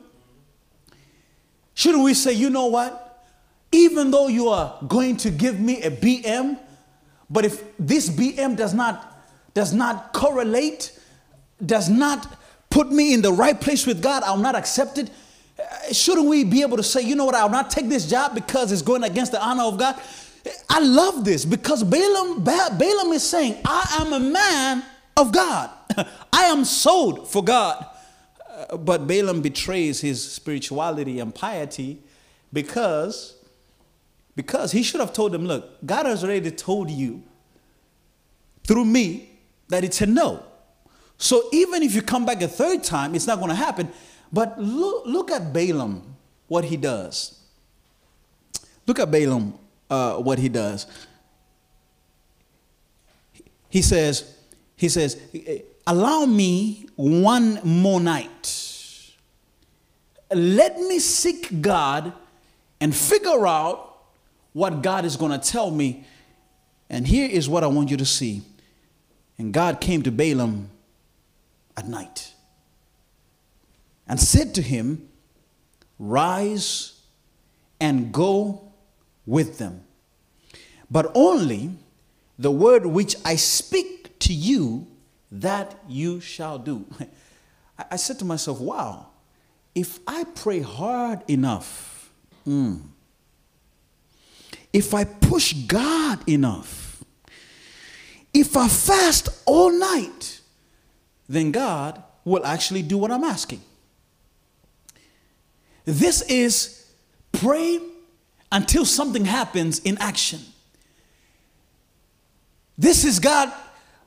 Shouldn't 1.75 2.05
we 2.05 2.15
say, 2.15 2.33
you 2.33 2.51
know 2.51 2.67
what? 2.67 3.25
Even 3.73 4.11
though 4.11 4.29
you 4.29 4.49
are 4.49 4.79
going 4.87 5.17
to 5.19 5.31
give 5.31 5.61
me 5.61 5.83
a 5.83 5.91
BM, 5.91 6.59
but 7.31 7.45
if 7.45 7.63
this 7.79 8.11
BM 8.11 8.57
does 8.57 8.75
not 8.75 9.07
does 9.55 9.73
not 9.73 10.13
correlate, 10.13 10.99
does 11.65 11.89
not 11.89 12.39
put 12.71 12.91
me 12.91 13.15
in 13.15 13.23
the 13.23 13.33
right 13.33 13.61
place 13.61 13.87
with 13.87 14.03
God, 14.03 14.23
I'll 14.23 14.37
not 14.37 14.55
accept 14.55 14.99
it. 14.99 15.11
Uh, 15.59 15.93
shouldn't 15.93 16.27
we 16.27 16.45
be 16.45 16.63
able 16.63 16.77
to 16.77 16.83
say, 16.83 17.03
you 17.03 17.17
know 17.17 17.25
what, 17.25 17.35
I'll 17.35 17.51
not 17.51 17.71
take 17.71 17.89
this 17.89 18.09
job 18.09 18.35
because 18.35 18.71
it's 18.71 18.83
going 18.83 19.03
against 19.03 19.33
the 19.33 19.43
honor 19.43 19.65
of 19.65 19.79
God? 19.79 20.01
I 20.69 20.81
love 20.81 21.25
this 21.25 21.45
because 21.45 21.83
Balaam, 21.83 22.45
Balaam 22.45 23.13
is 23.13 23.29
saying, 23.29 23.57
I 23.65 23.99
am 24.01 24.13
a 24.13 24.21
man 24.21 24.85
of 25.17 25.33
God. 25.33 25.71
I 26.33 26.45
am 26.45 26.65
sold 26.65 27.29
for 27.29 27.43
God. 27.43 27.87
Uh, 28.49 28.77
but 28.77 29.07
Balaam 29.07 29.41
betrays 29.41 30.01
his 30.01 30.33
spirituality 30.33 31.21
and 31.21 31.35
piety 31.35 32.03
because, 32.53 33.37
because 34.37 34.73
he 34.73 34.83
should 34.83 35.01
have 35.01 35.13
told 35.13 35.33
them, 35.33 35.47
look, 35.47 35.85
God 35.85 36.07
has 36.07 36.25
already 36.25 36.51
told 36.51 36.91
you 36.91 37.23
through 38.65 38.85
me 38.85 39.31
that 39.69 39.85
it's 39.85 40.01
a 40.01 40.07
no. 40.07 40.45
So 41.17 41.49
even 41.53 41.83
if 41.83 41.95
you 41.95 42.03
come 42.03 42.25
back 42.25 42.43
a 42.43 42.49
third 42.49 42.83
time, 42.83 43.15
it's 43.15 43.27
not 43.27 43.39
going 43.39 43.51
to 43.51 43.55
happen. 43.55 43.91
But 44.33 44.61
look, 44.61 45.05
look 45.07 45.31
at 45.31 45.53
Balaam, 45.53 46.17
what 46.49 46.65
he 46.65 46.77
does. 46.77 47.39
Look 48.87 48.99
at 48.99 49.11
Balaam, 49.11 49.55
uh, 49.89 50.17
what 50.17 50.39
he 50.39 50.49
does. 50.49 50.87
He 53.69 53.83
says, 53.83 54.37
he 54.77 54.89
says, 54.89 55.21
allow 55.91 56.25
me 56.25 56.87
one 56.95 57.59
more 57.65 58.01
night. 58.01 59.13
Let 60.33 60.79
me 60.79 61.01
seek 61.01 61.61
God 61.61 62.13
and 62.81 62.95
figure 62.95 63.45
out 63.45 63.99
what 64.53 64.83
God 64.83 65.05
is 65.05 65.17
going 65.17 65.33
to 65.33 65.39
tell 65.39 65.73
me. 65.73 66.05
And 66.89 67.09
here 67.09 67.29
is 67.29 67.49
what 67.49 67.65
I 67.65 67.67
want 67.67 67.91
you 67.91 67.97
to 67.97 68.07
see. 68.07 68.43
And 69.37 69.53
God 69.53 69.81
came 69.81 70.03
to 70.03 70.13
Balaam 70.13 70.71
at 71.77 71.89
night 71.89 72.35
and 74.07 74.21
said 74.21 74.55
to 74.55 74.63
him, 74.63 75.09
Rise 75.99 77.01
and 77.81 78.13
go 78.13 78.73
with 79.27 79.59
them. 79.59 79.83
But 80.89 81.11
only 81.15 81.73
the 82.39 82.51
word 82.53 82.87
which 82.87 83.17
I 83.25 83.35
speak 83.35 84.19
to 84.21 84.33
you, 84.33 84.87
that 85.31 85.79
you 85.89 86.21
shall 86.21 86.59
do. 86.59 86.87
I 87.91 87.97
said 87.97 88.19
to 88.19 88.25
myself, 88.25 88.61
wow, 88.61 89.07
if 89.75 90.01
I 90.07 90.25
pray 90.25 90.61
hard 90.61 91.23
enough, 91.29 92.11
mm, 92.47 92.81
if 94.73 94.95
I 94.95 95.05
push 95.05 95.53
God 95.53 96.29
enough, 96.29 97.03
if 98.33 98.57
I 98.57 98.69
fast 98.69 99.29
all 99.47 99.71
night, 99.73 100.41
then 101.29 101.53
God 101.53 102.03
will 102.25 102.45
actually 102.45 102.83
do 102.83 102.99
what 102.99 103.11
I'm 103.11 103.25
asking. 103.25 103.63
This 105.85 106.23
is 106.23 106.87
pray 107.33 107.81
until 108.53 108.85
something 108.85 109.25
happens 109.25 109.79
in 109.81 109.97
action. 109.99 110.41
This 112.77 113.05
is 113.05 113.19
God, 113.19 113.53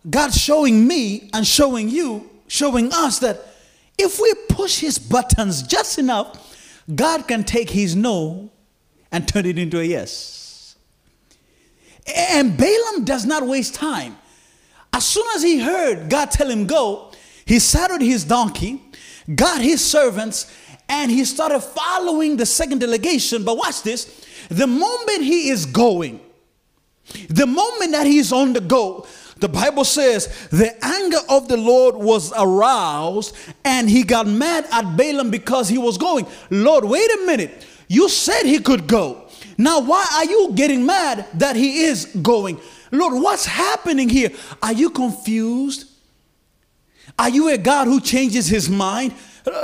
God 0.10 0.34
showing 0.34 0.88
me 0.88 1.30
and 1.34 1.46
showing 1.46 1.90
you, 1.90 2.30
showing 2.48 2.92
us 2.92 3.20
that 3.20 3.40
if 3.98 4.20
we 4.20 4.34
push 4.50 4.80
his 4.80 5.00
buttons 5.00 5.64
just 5.64 5.98
enough, 5.98 6.40
God 6.94 7.28
can 7.28 7.44
take 7.44 7.70
his 7.70 7.96
no 7.96 8.52
and 9.12 9.28
turn 9.28 9.46
it 9.46 9.58
into 9.58 9.80
a 9.80 9.84
yes. 9.84 10.76
And 12.14 12.58
Balaam 12.58 13.06
does 13.06 13.26
not 13.26 13.46
waste 13.46 13.76
time. 13.76 14.18
As 14.92 15.06
soon 15.06 15.26
as 15.36 15.42
he 15.42 15.60
heard 15.60 16.10
God 16.10 16.32
tell 16.32 16.50
him 16.50 16.68
go, 16.68 17.12
he 17.46 17.60
saddled 17.60 18.02
his 18.02 18.26
donkey, 18.26 18.82
got 19.34 19.62
his 19.62 19.84
servants, 19.84 20.54
and 20.90 21.10
he 21.10 21.24
started 21.26 21.62
following 21.62 22.38
the 22.38 22.46
second 22.46 22.80
delegation. 22.80 23.44
But 23.44 23.58
watch 23.58 23.84
this 23.84 24.26
the 24.50 24.68
moment 24.68 25.22
he 25.22 25.50
is 25.50 25.66
going, 25.66 26.20
the 27.30 27.48
moment 27.48 27.92
that 27.92 28.06
he's 28.06 28.32
on 28.32 28.54
the 28.54 28.62
go, 28.62 29.08
the 29.44 29.50
Bible 29.50 29.84
says 29.84 30.48
the 30.52 30.74
anger 30.86 31.18
of 31.28 31.50
the 31.50 31.58
Lord 31.58 31.96
was 31.96 32.32
aroused 32.32 33.36
and 33.66 33.90
he 33.90 34.04
got 34.04 34.26
mad 34.26 34.66
at 34.72 34.96
Balaam 34.96 35.32
because 35.32 35.68
he 35.68 35.78
was 35.78 35.98
going. 35.98 36.26
Lord, 36.50 36.86
wait 36.86 37.12
a 37.12 37.26
minute. 37.26 37.68
You 37.90 38.08
said 38.08 38.44
he 38.44 38.60
could 38.60 38.88
go. 38.88 39.28
Now, 39.58 39.82
why 39.82 40.08
are 40.14 40.24
you 40.24 40.54
getting 40.56 40.86
mad 40.86 41.28
that 41.34 41.58
he 41.58 41.84
is 41.84 42.06
going? 42.06 42.58
Lord, 42.90 43.22
what's 43.22 43.46
happening 43.46 44.08
here? 44.08 44.30
Are 44.62 44.72
you 44.72 44.90
confused? 44.90 45.92
Are 47.20 47.30
you 47.30 47.50
a 47.50 47.58
God 47.58 47.88
who 47.88 48.00
changes 48.00 48.48
his 48.48 48.70
mind? 48.70 49.14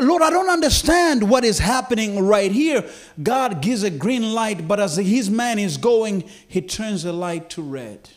Lord, 0.02 0.22
I 0.22 0.30
don't 0.30 0.50
understand 0.50 1.30
what 1.30 1.46
is 1.46 1.58
happening 1.58 2.26
right 2.26 2.52
here. 2.52 2.84
God 3.24 3.62
gives 3.62 3.84
a 3.84 3.90
green 3.90 4.34
light, 4.34 4.68
but 4.68 4.82
as 4.82 4.98
his 4.98 5.30
man 5.30 5.58
is 5.58 5.78
going, 5.78 6.26
he 6.50 6.60
turns 6.60 7.04
the 7.04 7.14
light 7.14 7.50
to 7.52 7.62
red. 7.62 8.10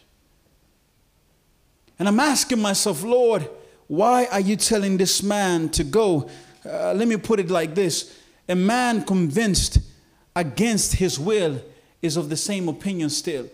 And 2.03 2.09
I'm 2.09 2.19
asking 2.19 2.59
myself, 2.59 3.05
Lord, 3.05 3.49
why 3.87 4.25
are 4.33 4.41
you 4.41 4.57
telling 4.57 4.97
this 4.97 5.23
man 5.23 5.69
to 5.69 5.85
go? 5.85 6.29
Uh, 6.69 6.93
let 6.95 7.07
me 7.07 7.17
put 7.17 7.39
it 7.39 7.49
like 7.49 7.77
this 7.77 8.19
a 8.49 8.57
man 8.57 9.05
convinced 9.05 9.79
against 10.35 10.95
his 10.95 11.17
will 11.17 11.63
is 12.03 12.17
of 12.17 12.29
the 12.29 12.37
same 12.37 12.69
opinion 12.69 13.09
still. 13.09 13.49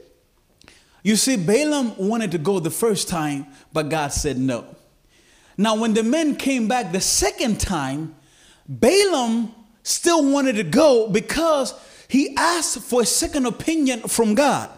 You 1.03 1.17
see, 1.17 1.37
Balaam 1.37 1.95
wanted 1.99 2.31
to 2.31 2.39
go 2.39 2.59
the 2.59 2.71
first 2.71 3.07
time, 3.07 3.49
but 3.75 3.91
God 3.91 4.15
said 4.15 4.39
no. 4.39 4.65
Now, 5.59 5.77
when 5.77 5.93
the 5.93 6.03
men 6.03 6.35
came 6.35 6.69
back 6.69 6.91
the 6.91 7.03
second 7.03 7.61
time, 7.61 8.15
Balaam 8.67 9.55
still 9.83 10.33
wanted 10.33 10.57
to 10.57 10.65
go 10.65 11.11
because 11.11 11.75
he 12.09 12.35
asked 12.35 12.79
for 12.79 13.03
a 13.03 13.07
second 13.07 13.45
opinion 13.45 14.09
from 14.09 14.35
God. 14.35 14.71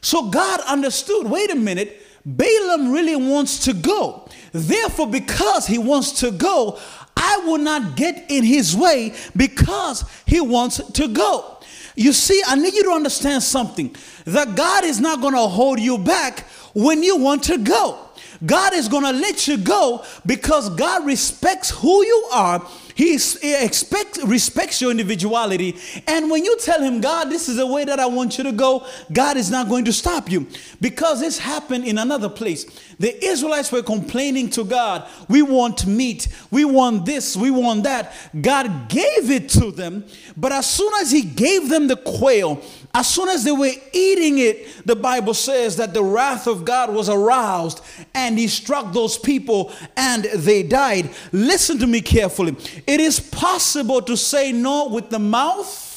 So 0.00 0.30
God 0.30 0.60
understood 0.62 1.28
wait 1.28 1.52
a 1.52 1.54
minute, 1.54 2.00
Balaam 2.24 2.90
really 2.92 3.16
wants 3.16 3.64
to 3.64 3.74
go. 3.74 4.28
Therefore, 4.52 5.08
because 5.08 5.66
he 5.66 5.78
wants 5.78 6.20
to 6.20 6.30
go, 6.30 6.78
I 7.16 7.38
will 7.44 7.58
not 7.58 7.96
get 7.96 8.30
in 8.30 8.44
his 8.44 8.76
way 8.76 9.14
because 9.36 10.04
he 10.26 10.40
wants 10.40 10.78
to 10.92 11.08
go. 11.08 11.58
You 11.96 12.12
see, 12.12 12.42
I 12.46 12.56
need 12.56 12.74
you 12.74 12.84
to 12.84 12.90
understand 12.90 13.42
something 13.42 13.94
that 14.24 14.56
God 14.56 14.84
is 14.84 15.00
not 15.00 15.20
going 15.20 15.34
to 15.34 15.40
hold 15.40 15.78
you 15.78 15.98
back 15.98 16.40
when 16.74 17.02
you 17.02 17.16
want 17.16 17.44
to 17.44 17.58
go. 17.58 17.98
God 18.44 18.74
is 18.74 18.88
going 18.88 19.04
to 19.04 19.12
let 19.12 19.46
you 19.46 19.56
go 19.56 20.04
because 20.26 20.70
God 20.70 21.06
respects 21.06 21.70
who 21.70 22.04
you 22.04 22.28
are. 22.32 22.66
He 22.94 23.14
expects, 23.14 24.22
respects 24.24 24.80
your 24.80 24.92
individuality. 24.92 25.76
And 26.06 26.30
when 26.30 26.44
you 26.44 26.56
tell 26.58 26.80
him, 26.80 27.00
God, 27.00 27.28
this 27.28 27.48
is 27.48 27.56
the 27.56 27.66
way 27.66 27.84
that 27.84 27.98
I 27.98 28.06
want 28.06 28.38
you 28.38 28.44
to 28.44 28.52
go, 28.52 28.86
God 29.12 29.36
is 29.36 29.50
not 29.50 29.68
going 29.68 29.84
to 29.86 29.92
stop 29.92 30.30
you 30.30 30.46
because 30.80 31.20
this 31.20 31.38
happened 31.38 31.84
in 31.84 31.98
another 31.98 32.28
place. 32.28 32.64
The 33.00 33.24
Israelites 33.24 33.72
were 33.72 33.82
complaining 33.82 34.48
to 34.50 34.64
God, 34.64 35.08
we 35.28 35.42
want 35.42 35.86
meat, 35.86 36.28
we 36.52 36.64
want 36.64 37.04
this, 37.04 37.36
we 37.36 37.50
want 37.50 37.82
that. 37.82 38.14
God 38.40 38.88
gave 38.88 39.30
it 39.30 39.48
to 39.50 39.72
them, 39.72 40.04
but 40.36 40.52
as 40.52 40.70
soon 40.70 40.92
as 41.00 41.10
He 41.10 41.22
gave 41.22 41.68
them 41.68 41.88
the 41.88 41.96
quail, 41.96 42.62
as 42.94 43.08
soon 43.08 43.28
as 43.28 43.42
they 43.42 43.52
were 43.52 43.72
eating 43.92 44.38
it, 44.38 44.86
the 44.86 44.94
Bible 44.94 45.34
says 45.34 45.76
that 45.76 45.92
the 45.92 46.02
wrath 46.02 46.46
of 46.46 46.64
God 46.64 46.94
was 46.94 47.08
aroused 47.08 47.80
and 48.14 48.38
he 48.38 48.46
struck 48.46 48.92
those 48.92 49.18
people 49.18 49.72
and 49.96 50.24
they 50.24 50.62
died. 50.62 51.10
Listen 51.32 51.76
to 51.78 51.88
me 51.88 52.00
carefully. 52.00 52.56
It 52.86 53.00
is 53.00 53.18
possible 53.18 54.00
to 54.02 54.16
say 54.16 54.52
no 54.52 54.88
with 54.88 55.10
the 55.10 55.18
mouth 55.18 55.90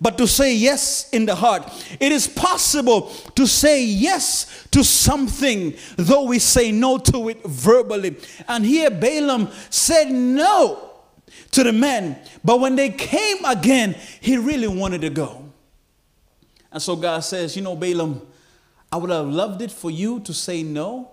but 0.00 0.18
to 0.18 0.26
say 0.26 0.54
yes 0.54 1.08
in 1.10 1.24
the 1.24 1.34
heart. 1.34 1.70
It 2.00 2.12
is 2.12 2.26
possible 2.26 3.10
to 3.36 3.46
say 3.46 3.84
yes 3.84 4.66
to 4.70 4.84
something, 4.84 5.74
though 5.96 6.24
we 6.24 6.38
say 6.38 6.72
no 6.72 6.98
to 6.98 7.28
it 7.28 7.42
verbally. 7.44 8.16
And 8.48 8.64
here 8.64 8.90
Balaam 8.90 9.48
said 9.70 10.10
no 10.10 10.90
to 11.52 11.64
the 11.64 11.72
men, 11.72 12.18
but 12.44 12.60
when 12.60 12.76
they 12.76 12.90
came 12.90 13.44
again, 13.44 13.94
he 14.20 14.36
really 14.36 14.68
wanted 14.68 15.02
to 15.02 15.10
go. 15.10 15.43
And 16.74 16.82
so 16.82 16.96
God 16.96 17.20
says, 17.20 17.56
You 17.56 17.62
know, 17.62 17.76
Balaam, 17.76 18.20
I 18.92 18.96
would 18.96 19.10
have 19.10 19.28
loved 19.28 19.62
it 19.62 19.70
for 19.70 19.90
you 19.90 20.20
to 20.20 20.34
say 20.34 20.62
no. 20.64 21.10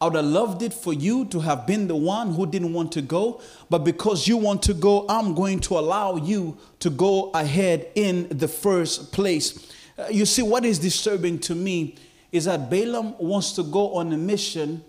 I 0.00 0.06
would 0.06 0.16
have 0.16 0.24
loved 0.24 0.62
it 0.62 0.74
for 0.74 0.92
you 0.92 1.24
to 1.26 1.40
have 1.40 1.66
been 1.66 1.88
the 1.88 1.96
one 1.96 2.34
who 2.34 2.46
didn't 2.46 2.72
want 2.72 2.92
to 2.92 3.02
go. 3.02 3.40
But 3.70 3.78
because 3.78 4.28
you 4.28 4.36
want 4.36 4.62
to 4.64 4.74
go, 4.74 5.06
I'm 5.08 5.34
going 5.34 5.60
to 5.60 5.78
allow 5.78 6.16
you 6.16 6.58
to 6.80 6.90
go 6.90 7.30
ahead 7.30 7.88
in 7.94 8.28
the 8.28 8.48
first 8.48 9.12
place. 9.12 9.72
Uh, 9.96 10.06
you 10.10 10.26
see, 10.26 10.42
what 10.42 10.64
is 10.64 10.80
disturbing 10.80 11.38
to 11.40 11.54
me 11.54 11.96
is 12.30 12.44
that 12.44 12.68
Balaam 12.68 13.16
wants 13.18 13.52
to 13.52 13.62
go 13.62 13.94
on 13.94 14.12
a 14.12 14.16
mission 14.18 14.84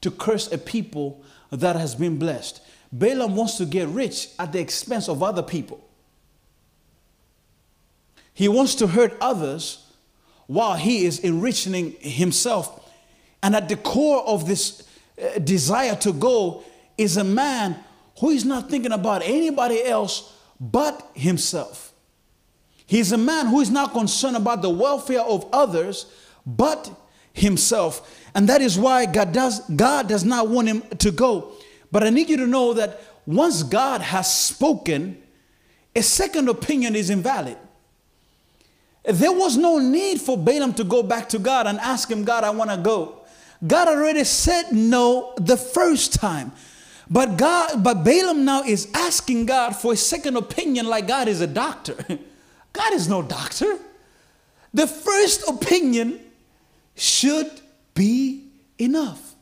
to 0.00 0.10
curse 0.10 0.52
a 0.52 0.58
people 0.58 1.22
that 1.50 1.76
has 1.76 1.94
been 1.94 2.18
blessed. 2.18 2.60
Balaam 2.92 3.36
wants 3.36 3.56
to 3.58 3.66
get 3.66 3.88
rich 3.88 4.28
at 4.38 4.52
the 4.52 4.60
expense 4.60 5.08
of 5.08 5.22
other 5.22 5.42
people. 5.42 5.80
He 8.34 8.48
wants 8.48 8.74
to 8.76 8.88
hurt 8.88 9.16
others 9.20 9.86
while 10.46 10.74
he 10.74 11.06
is 11.06 11.20
enriching 11.20 11.92
himself. 12.00 12.92
And 13.42 13.54
at 13.54 13.68
the 13.68 13.76
core 13.76 14.26
of 14.26 14.46
this 14.46 14.82
uh, 15.22 15.38
desire 15.38 15.94
to 15.96 16.12
go 16.12 16.64
is 16.98 17.16
a 17.16 17.24
man 17.24 17.76
who 18.18 18.30
is 18.30 18.44
not 18.44 18.68
thinking 18.68 18.92
about 18.92 19.22
anybody 19.22 19.84
else 19.84 20.32
but 20.60 21.10
himself. 21.14 21.92
He's 22.86 23.12
a 23.12 23.18
man 23.18 23.46
who 23.46 23.60
is 23.60 23.70
not 23.70 23.92
concerned 23.92 24.36
about 24.36 24.62
the 24.62 24.70
welfare 24.70 25.22
of 25.22 25.46
others 25.52 26.06
but 26.44 26.90
himself. 27.32 28.22
And 28.34 28.48
that 28.48 28.60
is 28.60 28.78
why 28.78 29.06
God 29.06 29.32
does, 29.32 29.60
God 29.70 30.08
does 30.08 30.24
not 30.24 30.48
want 30.48 30.68
him 30.68 30.82
to 30.98 31.10
go. 31.10 31.52
But 31.90 32.04
I 32.04 32.10
need 32.10 32.28
you 32.28 32.36
to 32.38 32.46
know 32.46 32.74
that 32.74 33.00
once 33.26 33.62
God 33.62 34.00
has 34.00 34.34
spoken, 34.34 35.22
a 35.96 36.02
second 36.02 36.48
opinion 36.48 36.94
is 36.96 37.10
invalid. 37.10 37.56
There 39.04 39.32
was 39.32 39.56
no 39.56 39.78
need 39.78 40.20
for 40.20 40.36
Balaam 40.36 40.72
to 40.74 40.84
go 40.84 41.02
back 41.02 41.28
to 41.30 41.38
God 41.38 41.66
and 41.66 41.78
ask 41.78 42.10
him, 42.10 42.24
God, 42.24 42.42
I 42.42 42.50
want 42.50 42.70
to 42.70 42.76
go. 42.76 43.20
God 43.66 43.88
already 43.88 44.24
said 44.24 44.72
no 44.72 45.34
the 45.36 45.56
first 45.56 46.14
time. 46.14 46.52
But 47.10 47.36
God, 47.36 47.84
but 47.84 48.02
Balaam 48.02 48.44
now 48.44 48.62
is 48.62 48.88
asking 48.94 49.46
God 49.46 49.76
for 49.76 49.92
a 49.92 49.96
second 49.96 50.36
opinion 50.36 50.86
like 50.86 51.06
God 51.06 51.28
is 51.28 51.40
a 51.40 51.46
doctor. 51.46 51.96
God 52.72 52.92
is 52.92 53.08
no 53.08 53.22
doctor. 53.22 53.78
the 54.72 54.86
first 54.86 55.48
opinion 55.48 56.20
should 56.96 57.50
be 57.94 58.48
enough. 58.78 59.34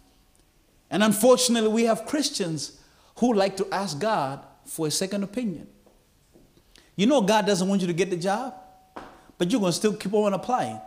And 0.90 1.02
unfortunately, 1.02 1.70
we 1.70 1.84
have 1.84 2.04
Christians 2.04 2.78
who 3.16 3.32
like 3.32 3.56
to 3.56 3.66
ask 3.72 3.98
God 3.98 4.44
for 4.66 4.86
a 4.86 4.90
second 4.90 5.22
opinion. 5.22 5.66
You 6.96 7.06
know, 7.06 7.22
God 7.22 7.46
doesn't 7.46 7.66
want 7.66 7.80
you 7.80 7.86
to 7.86 7.94
get 7.94 8.10
the 8.10 8.16
job, 8.16 8.54
but 9.42 9.50
you're 9.50 9.60
going 9.60 9.72
to 9.72 9.76
still 9.76 9.94
keep 9.94 10.14
on 10.14 10.34
applying. 10.34 10.80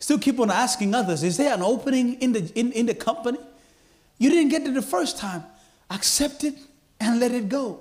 Still 0.00 0.18
keep 0.18 0.40
on 0.40 0.50
asking 0.50 0.92
others, 0.92 1.22
is 1.22 1.36
there 1.36 1.54
an 1.54 1.62
opening 1.62 2.14
in 2.14 2.32
the, 2.32 2.50
in, 2.56 2.72
in 2.72 2.86
the 2.86 2.94
company? 2.96 3.38
You 4.18 4.28
didn't 4.28 4.48
get 4.48 4.62
it 4.62 4.74
the 4.74 4.82
first 4.82 5.18
time. 5.18 5.44
Accept 5.88 6.42
it 6.42 6.54
and 6.98 7.20
let 7.20 7.30
it 7.30 7.48
go. 7.48 7.78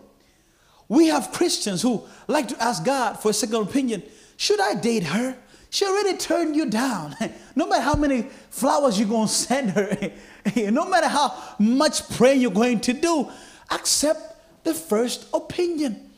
We 0.88 1.08
have 1.08 1.32
Christians 1.32 1.82
who 1.82 2.04
like 2.28 2.50
to 2.50 2.64
ask 2.64 2.86
God 2.86 3.20
for 3.20 3.32
a 3.32 3.34
second 3.34 3.56
opinion. 3.56 4.04
Should 4.38 4.62
I 4.62 4.76
date 4.76 5.06
her? 5.06 5.36
She 5.72 5.86
already 5.86 6.18
turned 6.18 6.56
you 6.56 6.70
down. 6.70 7.16
no 7.56 7.66
matter 7.66 7.82
how 7.82 7.96
many 7.96 8.28
flowers 8.52 9.00
you're 9.00 9.10
going 9.10 9.28
to 9.28 9.34
send 9.34 9.72
her, 9.72 10.12
no 10.70 10.88
matter 10.88 11.08
how 11.08 11.34
much 11.58 12.08
praying 12.12 12.42
you're 12.42 12.52
going 12.52 12.80
to 12.82 12.94
do, 12.94 13.28
accept 13.72 14.64
the 14.64 14.76
first 14.76 15.26
opinion. 15.34 16.12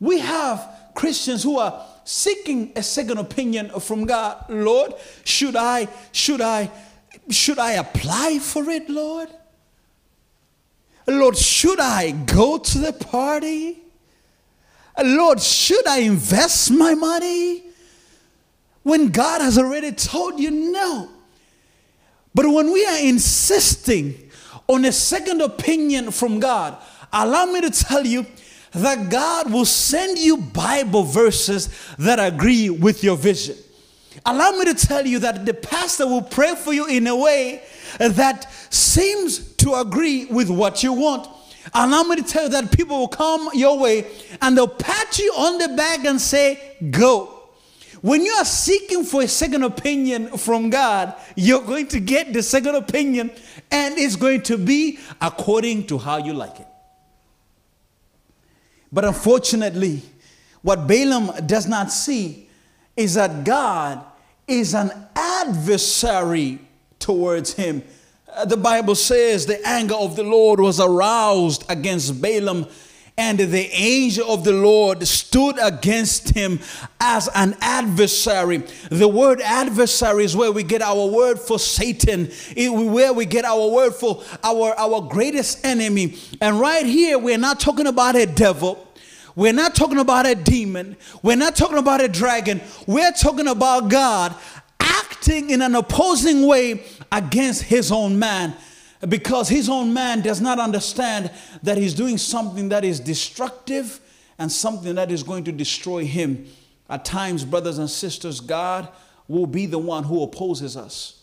We 0.00 0.20
have 0.20 0.79
Christians 0.94 1.42
who 1.42 1.58
are 1.58 1.84
seeking 2.04 2.72
a 2.76 2.82
second 2.82 3.18
opinion 3.18 3.70
from 3.80 4.04
God. 4.04 4.44
Lord, 4.48 4.94
should 5.24 5.56
I 5.56 5.88
should 6.12 6.40
I 6.40 6.70
should 7.28 7.58
I 7.58 7.72
apply 7.72 8.38
for 8.38 8.68
it, 8.70 8.88
Lord? 8.88 9.28
Lord, 11.06 11.36
should 11.36 11.80
I 11.80 12.12
go 12.12 12.58
to 12.58 12.78
the 12.78 12.92
party? 12.92 13.78
Lord, 15.02 15.40
should 15.40 15.86
I 15.86 16.00
invest 16.00 16.70
my 16.70 16.94
money? 16.94 17.64
When 18.82 19.08
God 19.08 19.40
has 19.40 19.58
already 19.58 19.92
told 19.92 20.38
you 20.40 20.50
no. 20.50 21.10
But 22.34 22.46
when 22.46 22.72
we 22.72 22.86
are 22.86 22.98
insisting 22.98 24.30
on 24.68 24.84
a 24.84 24.92
second 24.92 25.42
opinion 25.42 26.10
from 26.10 26.38
God, 26.38 26.76
allow 27.12 27.46
me 27.46 27.60
to 27.60 27.70
tell 27.70 28.06
you 28.06 28.24
that 28.72 29.10
God 29.10 29.52
will 29.52 29.64
send 29.64 30.18
you 30.18 30.36
Bible 30.36 31.02
verses 31.02 31.68
that 31.98 32.18
agree 32.18 32.70
with 32.70 33.02
your 33.02 33.16
vision. 33.16 33.56
Allow 34.26 34.52
me 34.52 34.64
to 34.66 34.74
tell 34.74 35.06
you 35.06 35.18
that 35.20 35.46
the 35.46 35.54
pastor 35.54 36.06
will 36.06 36.22
pray 36.22 36.54
for 36.54 36.72
you 36.72 36.86
in 36.86 37.06
a 37.06 37.16
way 37.16 37.62
that 37.98 38.52
seems 38.72 39.54
to 39.56 39.74
agree 39.74 40.26
with 40.26 40.50
what 40.50 40.82
you 40.82 40.92
want. 40.92 41.28
Allow 41.74 42.02
me 42.04 42.16
to 42.16 42.22
tell 42.22 42.44
you 42.44 42.48
that 42.50 42.72
people 42.72 42.98
will 42.98 43.08
come 43.08 43.48
your 43.54 43.78
way 43.78 44.06
and 44.40 44.56
they'll 44.56 44.68
pat 44.68 45.18
you 45.18 45.32
on 45.32 45.58
the 45.58 45.76
back 45.76 46.04
and 46.04 46.20
say, 46.20 46.76
Go. 46.90 47.36
When 48.02 48.24
you 48.24 48.32
are 48.32 48.46
seeking 48.46 49.04
for 49.04 49.22
a 49.22 49.28
second 49.28 49.62
opinion 49.62 50.38
from 50.38 50.70
God, 50.70 51.14
you're 51.36 51.62
going 51.62 51.86
to 51.88 52.00
get 52.00 52.32
the 52.32 52.42
second 52.42 52.74
opinion 52.74 53.30
and 53.70 53.98
it's 53.98 54.16
going 54.16 54.40
to 54.42 54.56
be 54.56 54.98
according 55.20 55.86
to 55.88 55.98
how 55.98 56.16
you 56.16 56.32
like 56.32 56.60
it. 56.60 56.66
But 58.92 59.04
unfortunately, 59.04 60.02
what 60.62 60.86
Balaam 60.86 61.46
does 61.46 61.66
not 61.66 61.92
see 61.92 62.48
is 62.96 63.14
that 63.14 63.44
God 63.44 64.04
is 64.46 64.74
an 64.74 64.90
adversary 65.14 66.58
towards 66.98 67.54
him. 67.54 67.82
Uh, 68.28 68.44
the 68.44 68.56
Bible 68.56 68.94
says 68.94 69.46
the 69.46 69.66
anger 69.66 69.94
of 69.94 70.16
the 70.16 70.22
Lord 70.22 70.60
was 70.60 70.80
aroused 70.80 71.64
against 71.68 72.20
Balaam 72.20 72.66
and 73.20 73.38
the 73.38 73.68
angel 73.74 74.32
of 74.32 74.44
the 74.44 74.52
Lord 74.52 75.06
stood 75.06 75.56
against 75.60 76.30
him 76.30 76.58
as 76.98 77.28
an 77.34 77.54
adversary. 77.60 78.62
The 78.90 79.08
word 79.08 79.42
adversary 79.42 80.24
is 80.24 80.34
where 80.34 80.50
we 80.50 80.62
get 80.62 80.80
our 80.80 81.06
word 81.06 81.38
for 81.38 81.58
Satan, 81.58 82.30
where 82.56 83.12
we 83.12 83.26
get 83.26 83.44
our 83.44 83.68
word 83.68 83.94
for 83.94 84.22
our, 84.42 84.72
our 84.72 85.02
greatest 85.02 85.66
enemy. 85.66 86.16
And 86.40 86.58
right 86.58 86.86
here, 86.86 87.18
we're 87.18 87.36
not 87.36 87.60
talking 87.60 87.86
about 87.86 88.16
a 88.16 88.24
devil. 88.24 88.88
We're 89.36 89.52
not 89.52 89.74
talking 89.74 89.98
about 89.98 90.24
a 90.24 90.34
demon. 90.34 90.96
We're 91.22 91.36
not 91.36 91.56
talking 91.56 91.76
about 91.76 92.00
a 92.00 92.08
dragon. 92.08 92.62
We're 92.86 93.12
talking 93.12 93.48
about 93.48 93.90
God 93.90 94.34
acting 94.80 95.50
in 95.50 95.60
an 95.60 95.74
opposing 95.74 96.46
way 96.46 96.84
against 97.12 97.64
his 97.64 97.92
own 97.92 98.18
man 98.18 98.56
because 99.08 99.48
his 99.48 99.68
own 99.68 99.94
man 99.94 100.20
does 100.20 100.40
not 100.40 100.58
understand 100.58 101.30
that 101.62 101.78
he's 101.78 101.94
doing 101.94 102.18
something 102.18 102.68
that 102.68 102.84
is 102.84 103.00
destructive 103.00 104.00
and 104.38 104.52
something 104.52 104.94
that 104.94 105.10
is 105.10 105.22
going 105.22 105.44
to 105.44 105.52
destroy 105.52 106.04
him. 106.04 106.46
At 106.88 107.04
times, 107.04 107.44
brothers 107.44 107.78
and 107.78 107.88
sisters, 107.88 108.40
God 108.40 108.88
will 109.28 109.46
be 109.46 109.66
the 109.66 109.78
one 109.78 110.04
who 110.04 110.22
opposes 110.22 110.76
us. 110.76 111.22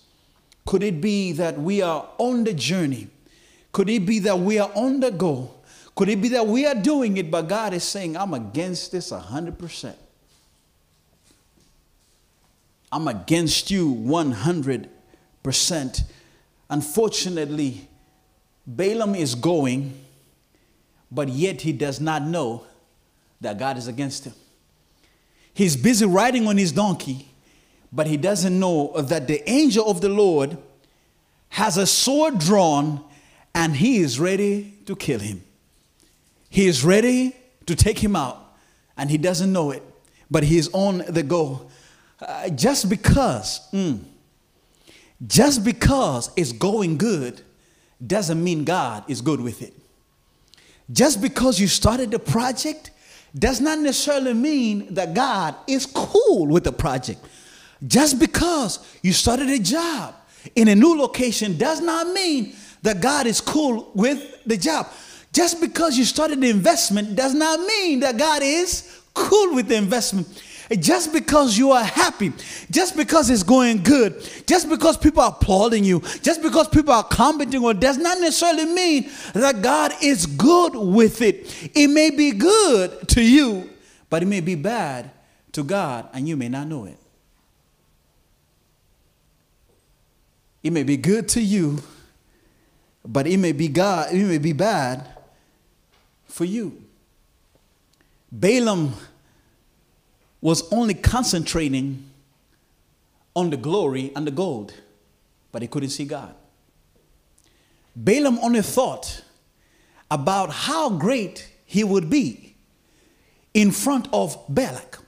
Could 0.65 0.81
it 0.81 1.01
be 1.01 1.33
that 1.33 1.59
we 1.59 1.81
are 1.81 2.07
on 2.17 2.43
the 2.43 2.53
journey? 2.53 3.09
Could 3.71 3.89
it 3.89 4.05
be 4.05 4.19
that 4.19 4.39
we 4.39 4.59
are 4.59 4.71
on 4.73 4.99
the 4.99 5.11
go? 5.11 5.51
Could 5.95 6.09
it 6.09 6.21
be 6.21 6.29
that 6.29 6.47
we 6.47 6.65
are 6.65 6.75
doing 6.75 7.17
it, 7.17 7.31
but 7.31 7.47
God 7.47 7.73
is 7.73 7.83
saying, 7.83 8.17
I'm 8.17 8.33
against 8.33 8.91
this 8.91 9.11
100%? 9.11 9.95
I'm 12.91 13.07
against 13.07 13.71
you 13.71 13.93
100%. 13.93 16.03
Unfortunately, 16.69 17.87
Balaam 18.65 19.15
is 19.15 19.35
going, 19.35 19.93
but 21.09 21.29
yet 21.29 21.61
he 21.61 21.71
does 21.71 22.01
not 22.01 22.23
know 22.23 22.65
that 23.39 23.57
God 23.57 23.77
is 23.77 23.87
against 23.87 24.25
him. 24.25 24.33
He's 25.53 25.75
busy 25.75 26.05
riding 26.05 26.47
on 26.47 26.57
his 26.57 26.71
donkey, 26.71 27.27
but 27.91 28.07
he 28.07 28.17
doesn't 28.17 28.59
know 28.59 28.93
that 29.01 29.27
the 29.27 29.49
angel 29.49 29.89
of 29.89 30.01
the 30.01 30.09
Lord 30.09 30.57
has 31.49 31.77
a 31.77 31.87
sword 31.87 32.39
drawn 32.39 33.03
and 33.55 33.75
he 33.75 33.97
is 33.97 34.19
ready 34.19 34.75
to 34.85 34.95
kill 34.95 35.19
him. 35.19 35.43
He 36.49 36.67
is 36.67 36.83
ready 36.83 37.35
to 37.65 37.75
take 37.75 37.99
him 37.99 38.15
out, 38.15 38.55
and 38.97 39.09
he 39.09 39.17
doesn't 39.17 39.51
know 39.51 39.71
it, 39.71 39.83
but 40.29 40.43
he 40.43 40.57
is 40.57 40.69
on 40.73 41.03
the 41.09 41.23
go. 41.23 41.69
Uh, 42.21 42.49
just 42.49 42.89
because. 42.89 43.67
Mm, 43.71 43.99
just 45.25 45.63
because 45.63 46.29
it's 46.35 46.51
going 46.51 46.97
good 46.97 47.41
doesn't 48.05 48.43
mean 48.43 48.63
God 48.63 49.03
is 49.07 49.21
good 49.21 49.41
with 49.41 49.61
it. 49.61 49.73
Just 50.91 51.21
because 51.21 51.59
you 51.59 51.67
started 51.67 52.11
the 52.11 52.19
project 52.19 52.91
does 53.37 53.59
not 53.59 53.79
necessarily 53.79 54.33
mean 54.33 54.93
that 54.93 55.13
God 55.13 55.55
is 55.67 55.85
cool 55.85 56.47
with 56.47 56.63
the 56.63 56.71
project. 56.71 57.19
Just 57.85 58.19
because 58.19 58.79
you 59.01 59.13
started 59.13 59.49
a 59.49 59.59
job 59.59 60.15
in 60.55 60.67
a 60.67 60.75
new 60.75 60.97
location 60.97 61.57
does 61.57 61.81
not 61.81 62.07
mean 62.13 62.55
that 62.81 63.01
God 63.01 63.27
is 63.27 63.41
cool 63.41 63.91
with 63.93 64.43
the 64.45 64.57
job. 64.57 64.87
Just 65.33 65.59
because 65.59 65.97
you 65.97 66.05
started 66.05 66.41
the 66.41 66.49
investment 66.49 67.15
does 67.15 67.33
not 67.33 67.59
mean 67.59 67.99
that 67.99 68.17
God 68.17 68.41
is 68.43 69.01
cool 69.13 69.55
with 69.55 69.67
the 69.67 69.75
investment. 69.75 70.27
Just 70.79 71.13
because 71.13 71.57
you 71.57 71.71
are 71.71 71.83
happy, 71.83 72.33
just 72.69 72.97
because 72.97 73.29
it's 73.29 73.43
going 73.43 73.83
good, 73.83 74.21
just 74.45 74.69
because 74.69 74.97
people 74.97 75.23
are 75.23 75.29
applauding 75.29 75.83
you, 75.85 76.01
just 76.21 76.41
because 76.41 76.67
people 76.67 76.93
are 76.93 77.05
commenting 77.05 77.63
on 77.63 77.79
does 77.79 77.97
not 77.97 78.19
necessarily 78.19 78.65
mean 78.65 79.09
that 79.33 79.61
God 79.61 79.93
is 80.01 80.25
good 80.25 80.75
with 80.75 81.21
it. 81.21 81.71
It 81.73 81.87
may 81.87 82.09
be 82.09 82.31
good 82.31 83.07
to 83.09 83.21
you, 83.21 83.69
but 84.09 84.23
it 84.23 84.25
may 84.25 84.41
be 84.41 84.55
bad 84.55 85.11
to 85.53 85.63
God, 85.63 86.09
and 86.13 86.27
you 86.27 86.35
may 86.35 86.49
not 86.49 86.67
know 86.67 86.85
it. 86.85 86.97
It 90.63 90.71
may 90.71 90.83
be 90.83 90.97
good 90.97 91.29
to 91.29 91.41
you, 91.41 91.81
but 93.05 93.25
it 93.25 93.37
may 93.37 93.53
be 93.53 93.69
God, 93.69 94.11
it 94.11 94.25
may 94.25 94.37
be 94.37 94.51
bad 94.51 95.07
for 96.25 96.43
you. 96.43 96.83
Balaam 98.29 98.93
was 100.41 100.71
only 100.71 100.93
concentrating 100.93 102.09
on 103.35 103.49
the 103.49 103.57
glory 103.57 104.11
and 104.15 104.25
the 104.25 104.31
gold, 104.31 104.73
but 105.51 105.61
he 105.61 105.67
couldn't 105.67 105.89
see 105.89 106.05
God. 106.05 106.33
Balaam 107.95 108.39
only 108.39 108.61
thought 108.61 109.23
about 110.09 110.51
how 110.51 110.89
great 110.89 111.49
he 111.65 111.83
would 111.83 112.09
be 112.09 112.55
in 113.53 113.71
front 113.71 114.07
of 114.13 114.37
Balak. 114.47 114.99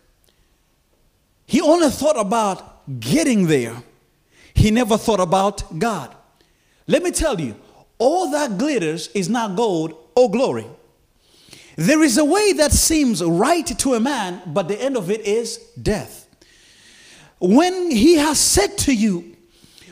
He 1.45 1.61
only 1.61 1.89
thought 1.89 2.19
about 2.19 2.99
getting 2.99 3.47
there. 3.47 3.75
He 4.53 4.71
never 4.71 4.97
thought 4.97 5.19
about 5.19 5.79
God. 5.79 6.15
Let 6.87 7.03
me 7.03 7.11
tell 7.11 7.39
you, 7.39 7.55
all 7.99 8.31
that 8.31 8.57
glitters 8.57 9.09
is 9.09 9.29
not 9.29 9.55
gold 9.55 9.95
or 10.15 10.29
glory. 10.31 10.65
There 11.79 12.03
is 12.03 12.17
a 12.17 12.25
way 12.25 12.51
that 12.51 12.73
seems 12.73 13.23
right 13.23 13.65
to 13.65 13.93
a 13.93 14.01
man, 14.01 14.41
but 14.47 14.67
the 14.67 14.77
end 14.81 14.97
of 14.97 15.09
it 15.09 15.21
is 15.21 15.59
death. 15.81 16.27
When 17.39 17.89
he 17.89 18.15
has 18.15 18.37
said 18.37 18.77
to 18.79 18.93
you, 18.93 19.37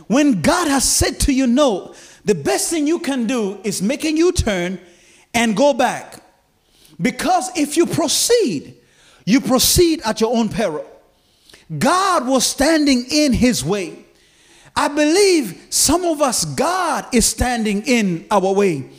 when 0.08 0.42
God 0.42 0.68
has 0.68 0.84
said 0.84 1.18
to 1.22 1.32
you 1.32 1.48
no, 1.48 1.96
the 2.26 2.36
best 2.36 2.70
thing 2.70 2.88
you 2.88 3.00
can 3.00 3.26
do 3.26 3.62
is 3.64 3.82
making 3.82 4.18
you 4.18 4.34
turn 4.34 4.82
and 5.34 5.56
go 5.56 5.74
back. 5.74 6.22
Because 7.02 7.52
if 7.56 7.78
you 7.78 7.86
proceed, 7.86 8.76
you 9.26 9.40
proceed 9.40 10.02
at 10.04 10.20
your 10.20 10.36
own 10.36 10.50
peril. 10.50 10.86
God 11.80 12.28
was 12.28 12.46
standing 12.46 13.06
in 13.10 13.32
his 13.32 13.64
way. 13.64 14.04
I 14.76 14.90
believe 14.90 15.68
some 15.70 16.04
of 16.04 16.22
us, 16.22 16.44
God 16.44 17.06
is 17.14 17.26
standing 17.26 17.84
in 17.84 18.28
our 18.30 18.54
way. 18.54 18.90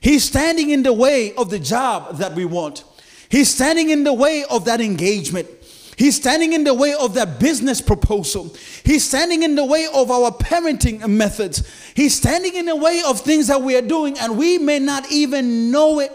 He's 0.00 0.24
standing 0.24 0.70
in 0.70 0.82
the 0.82 0.92
way 0.92 1.34
of 1.34 1.50
the 1.50 1.58
job 1.58 2.18
that 2.18 2.34
we 2.34 2.44
want. 2.44 2.84
He's 3.28 3.52
standing 3.52 3.90
in 3.90 4.04
the 4.04 4.12
way 4.12 4.44
of 4.48 4.64
that 4.66 4.80
engagement. 4.80 5.48
He's 5.96 6.16
standing 6.16 6.52
in 6.52 6.64
the 6.64 6.74
way 6.74 6.94
of 6.94 7.14
that 7.14 7.40
business 7.40 7.80
proposal. 7.80 8.54
He's 8.84 9.02
standing 9.02 9.42
in 9.42 9.54
the 9.54 9.64
way 9.64 9.88
of 9.92 10.10
our 10.10 10.30
parenting 10.30 11.06
methods. 11.08 11.66
He's 11.94 12.14
standing 12.14 12.54
in 12.54 12.66
the 12.66 12.76
way 12.76 13.02
of 13.06 13.20
things 13.20 13.46
that 13.46 13.62
we 13.62 13.76
are 13.76 13.82
doing, 13.82 14.18
and 14.18 14.36
we 14.36 14.58
may 14.58 14.78
not 14.78 15.10
even 15.10 15.70
know 15.70 16.00
it. 16.00 16.12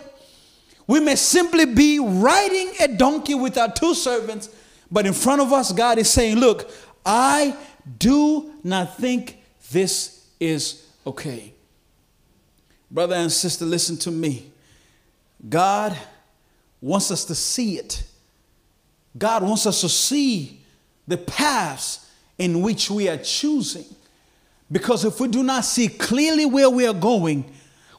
We 0.86 1.00
may 1.00 1.16
simply 1.16 1.66
be 1.66 2.00
riding 2.00 2.74
a 2.80 2.88
donkey 2.90 3.34
with 3.34 3.58
our 3.58 3.72
two 3.72 3.96
servants, 3.96 4.50
but 4.92 5.08
in 5.08 5.14
front 5.14 5.42
of 5.42 5.52
us, 5.52 5.72
God 5.72 5.98
is 5.98 6.10
saying, 6.10 6.38
Look, 6.38 6.70
I 7.04 7.56
do 7.98 8.52
not 8.64 8.98
think 8.98 9.42
this 9.72 10.28
is 10.40 10.86
okay. 11.08 11.54
Brother 12.92 13.16
and 13.16 13.32
sister, 13.32 13.64
listen 13.64 13.96
to 14.00 14.12
me. 14.12 14.52
God 15.48 15.98
wants 16.82 17.10
us 17.10 17.24
to 17.26 17.36
see 17.36 17.78
it. 17.78 18.04
God 19.18 19.44
wants 19.44 19.66
us 19.66 19.80
to 19.82 19.90
see 19.90 20.62
the 21.08 21.18
paths 21.18 22.12
in 22.38 22.62
which 22.62 22.92
we 22.92 23.08
are 23.08 23.18
choosing. 23.18 23.86
Because 24.70 25.06
if 25.06 25.20
we 25.22 25.30
do 25.30 25.42
not 25.42 25.64
see 25.64 25.88
clearly 25.88 26.46
where 26.46 26.70
we 26.70 26.86
are 26.86 26.94
going, 26.94 27.50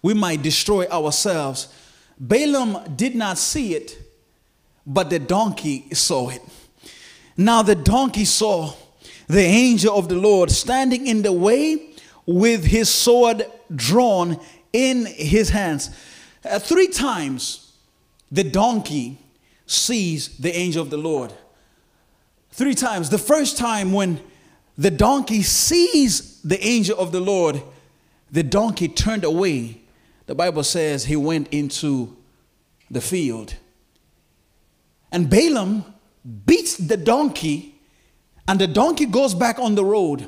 we 0.02 0.12
might 0.12 0.42
destroy 0.42 0.86
ourselves. 0.86 1.68
Balaam 2.18 2.94
did 2.94 3.14
not 3.14 3.38
see 3.38 3.74
it, 3.74 3.98
but 4.86 5.08
the 5.08 5.18
donkey 5.18 5.86
saw 5.94 6.28
it. 6.28 6.42
Now, 7.36 7.62
the 7.62 7.74
donkey 7.74 8.26
saw 8.26 8.74
the 9.26 9.40
angel 9.40 9.96
of 9.96 10.08
the 10.08 10.16
Lord 10.16 10.50
standing 10.50 11.06
in 11.06 11.22
the 11.22 11.32
way 11.32 11.94
with 12.26 12.64
his 12.64 12.90
sword 12.90 13.46
drawn 13.74 14.38
in 14.72 15.06
his 15.06 15.50
hands. 15.50 15.90
Uh, 16.44 16.58
three 16.58 16.88
times 16.88 17.72
the 18.30 18.44
donkey 18.44 19.18
sees 19.66 20.36
the 20.38 20.54
angel 20.54 20.82
of 20.82 20.90
the 20.90 20.96
Lord. 20.96 21.32
Three 22.50 22.74
times. 22.74 23.10
The 23.10 23.18
first 23.18 23.56
time 23.56 23.92
when 23.92 24.20
the 24.76 24.90
donkey 24.90 25.42
sees 25.42 26.40
the 26.42 26.62
angel 26.64 26.98
of 26.98 27.12
the 27.12 27.20
Lord, 27.20 27.62
the 28.30 28.42
donkey 28.42 28.88
turned 28.88 29.24
away. 29.24 29.80
The 30.26 30.34
Bible 30.34 30.64
says 30.64 31.04
he 31.04 31.16
went 31.16 31.48
into 31.48 32.16
the 32.90 33.00
field. 33.00 33.54
And 35.10 35.28
Balaam 35.28 35.84
beats 36.46 36.76
the 36.76 36.96
donkey, 36.96 37.74
and 38.48 38.60
the 38.60 38.66
donkey 38.66 39.06
goes 39.06 39.34
back 39.34 39.58
on 39.58 39.74
the 39.74 39.84
road. 39.84 40.26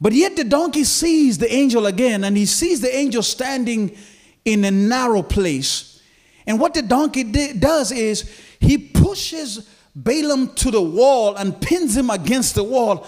But 0.00 0.12
yet 0.12 0.36
the 0.36 0.44
donkey 0.44 0.84
sees 0.84 1.38
the 1.38 1.52
angel 1.52 1.86
again, 1.86 2.24
and 2.24 2.36
he 2.36 2.46
sees 2.46 2.80
the 2.80 2.94
angel 2.94 3.22
standing 3.22 3.96
in 4.44 4.64
a 4.64 4.70
narrow 4.70 5.22
place. 5.22 6.00
And 6.46 6.58
what 6.60 6.74
the 6.74 6.82
donkey 6.82 7.24
does 7.24 7.92
is 7.92 8.30
he 8.60 8.78
pushes 8.78 9.68
Balaam 9.94 10.54
to 10.54 10.70
the 10.70 10.80
wall 10.80 11.36
and 11.36 11.60
pins 11.60 11.96
him 11.96 12.10
against 12.10 12.54
the 12.54 12.64
wall. 12.64 13.06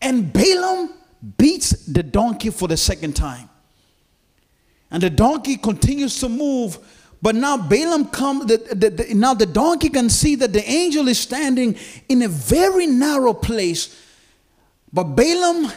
And 0.00 0.32
Balaam 0.32 0.90
beats 1.38 1.70
the 1.86 2.02
donkey 2.02 2.50
for 2.50 2.68
the 2.68 2.76
second 2.76 3.16
time. 3.16 3.48
And 4.90 5.02
the 5.02 5.10
donkey 5.10 5.56
continues 5.56 6.20
to 6.20 6.28
move. 6.28 6.78
But 7.22 7.34
now 7.34 7.56
Balaam 7.56 8.06
comes, 8.06 8.46
the, 8.46 8.58
the, 8.58 8.90
the, 8.90 9.14
now 9.14 9.34
the 9.34 9.46
donkey 9.46 9.88
can 9.88 10.10
see 10.10 10.36
that 10.36 10.52
the 10.52 10.68
angel 10.68 11.08
is 11.08 11.18
standing 11.18 11.76
in 12.08 12.22
a 12.22 12.28
very 12.28 12.86
narrow 12.86 13.32
place. 13.32 14.00
But 14.92 15.04
Balaam 15.16 15.72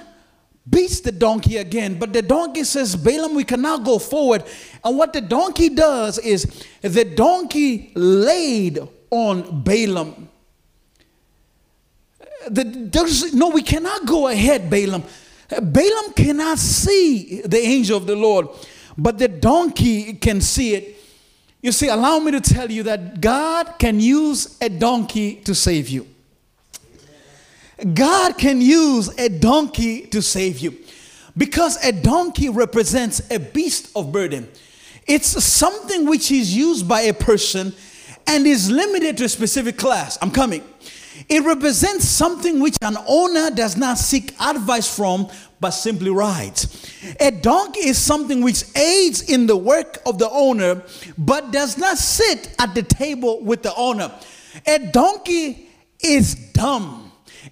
beats 0.69 0.99
the 1.01 1.12
donkey 1.12 1.58
again. 1.58 1.97
But 1.97 2.13
the 2.13 2.21
donkey 2.21 2.63
says, 2.63 2.95
Balaam, 2.95 3.36
we 3.36 3.43
cannot 3.43 3.84
go 3.84 3.99
forward. 3.99 4.43
And 4.84 4.97
what 4.97 5.13
the 5.13 5.21
donkey 5.21 5.69
does 5.69 6.17
is 6.19 6.65
the 6.82 7.05
donkey 7.05 7.91
laid 7.95 8.79
on 9.10 9.63
Balaam. 9.63 10.29
The, 12.49 13.32
no, 13.34 13.49
we 13.49 13.62
cannot 13.62 14.05
go 14.05 14.27
ahead, 14.27 14.69
Balaam. 14.69 15.03
Balaam 15.49 16.13
cannot 16.13 16.60
see 16.60 17.41
the 17.41 17.60
angel 17.60 17.97
of 17.97 18.05
the 18.05 18.15
Lord, 18.15 18.47
but 18.97 19.17
the 19.17 19.27
donkey 19.27 20.13
can 20.13 20.41
see 20.41 20.75
it. 20.75 20.95
You 21.62 21.71
see, 21.71 21.89
allow 21.89 22.19
me 22.19 22.32
to 22.32 22.39
tell 22.39 22.71
you 22.71 22.84
that 22.84 23.19
God 23.19 23.75
can 23.79 23.99
use 23.99 24.58
a 24.62 24.69
donkey 24.69 25.36
to 25.41 25.53
save 25.53 25.89
you. 25.89 26.08
God 27.93 28.37
can 28.37 28.61
use 28.61 29.09
a 29.17 29.29
donkey 29.29 30.01
to 30.07 30.21
save 30.21 30.59
you 30.59 30.77
because 31.37 31.83
a 31.83 31.91
donkey 31.91 32.49
represents 32.49 33.21
a 33.31 33.39
beast 33.39 33.91
of 33.95 34.11
burden. 34.11 34.49
It's 35.07 35.43
something 35.43 36.07
which 36.07 36.31
is 36.31 36.55
used 36.55 36.87
by 36.87 37.01
a 37.01 37.13
person 37.13 37.73
and 38.27 38.45
is 38.45 38.69
limited 38.69 39.17
to 39.17 39.25
a 39.25 39.29
specific 39.29 39.77
class. 39.77 40.17
I'm 40.21 40.31
coming. 40.31 40.63
It 41.27 41.43
represents 41.43 42.07
something 42.07 42.59
which 42.59 42.77
an 42.81 42.97
owner 43.07 43.51
does 43.51 43.75
not 43.75 43.97
seek 43.97 44.39
advice 44.39 44.93
from 44.93 45.29
but 45.59 45.71
simply 45.71 46.09
rides. 46.09 46.89
A 47.19 47.31
donkey 47.31 47.87
is 47.87 47.97
something 47.97 48.41
which 48.41 48.63
aids 48.77 49.29
in 49.29 49.45
the 49.45 49.57
work 49.57 49.97
of 50.05 50.17
the 50.17 50.29
owner 50.29 50.83
but 51.17 51.51
does 51.51 51.77
not 51.77 51.97
sit 51.97 52.55
at 52.59 52.73
the 52.75 52.83
table 52.83 53.41
with 53.43 53.63
the 53.63 53.73
owner. 53.75 54.11
A 54.65 54.79
donkey 54.79 55.69
is 56.01 56.35
dumb. 56.53 56.98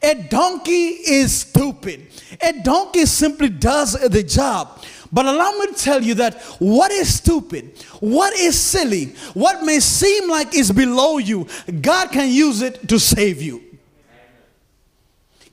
A 0.01 0.15
donkey 0.29 0.87
is 0.87 1.41
stupid. 1.41 2.07
A 2.41 2.53
donkey 2.61 3.05
simply 3.05 3.49
does 3.49 3.93
the 3.93 4.23
job. 4.23 4.83
But 5.11 5.25
allow 5.25 5.51
me 5.51 5.67
to 5.67 5.73
tell 5.73 6.03
you 6.03 6.15
that 6.15 6.41
what 6.59 6.91
is 6.91 7.15
stupid, 7.15 7.77
what 7.99 8.33
is 8.33 8.59
silly, 8.59 9.15
what 9.33 9.63
may 9.63 9.79
seem 9.79 10.29
like 10.29 10.53
is 10.53 10.71
below 10.71 11.17
you, 11.17 11.47
God 11.81 12.11
can 12.11 12.29
use 12.29 12.61
it 12.61 12.87
to 12.89 12.99
save 12.99 13.41
you. 13.41 13.63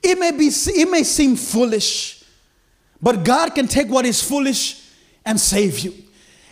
It 0.02 0.18
may 0.18 0.33
be 0.33 0.48
it 0.48 0.90
may 0.90 1.02
seem 1.02 1.37
foolish, 1.37 2.24
but 3.00 3.24
God 3.24 3.54
can 3.54 3.68
take 3.68 3.88
what 3.88 4.04
is 4.04 4.22
foolish 4.22 4.83
and 5.24 5.40
save 5.40 5.78
you. 5.78 5.94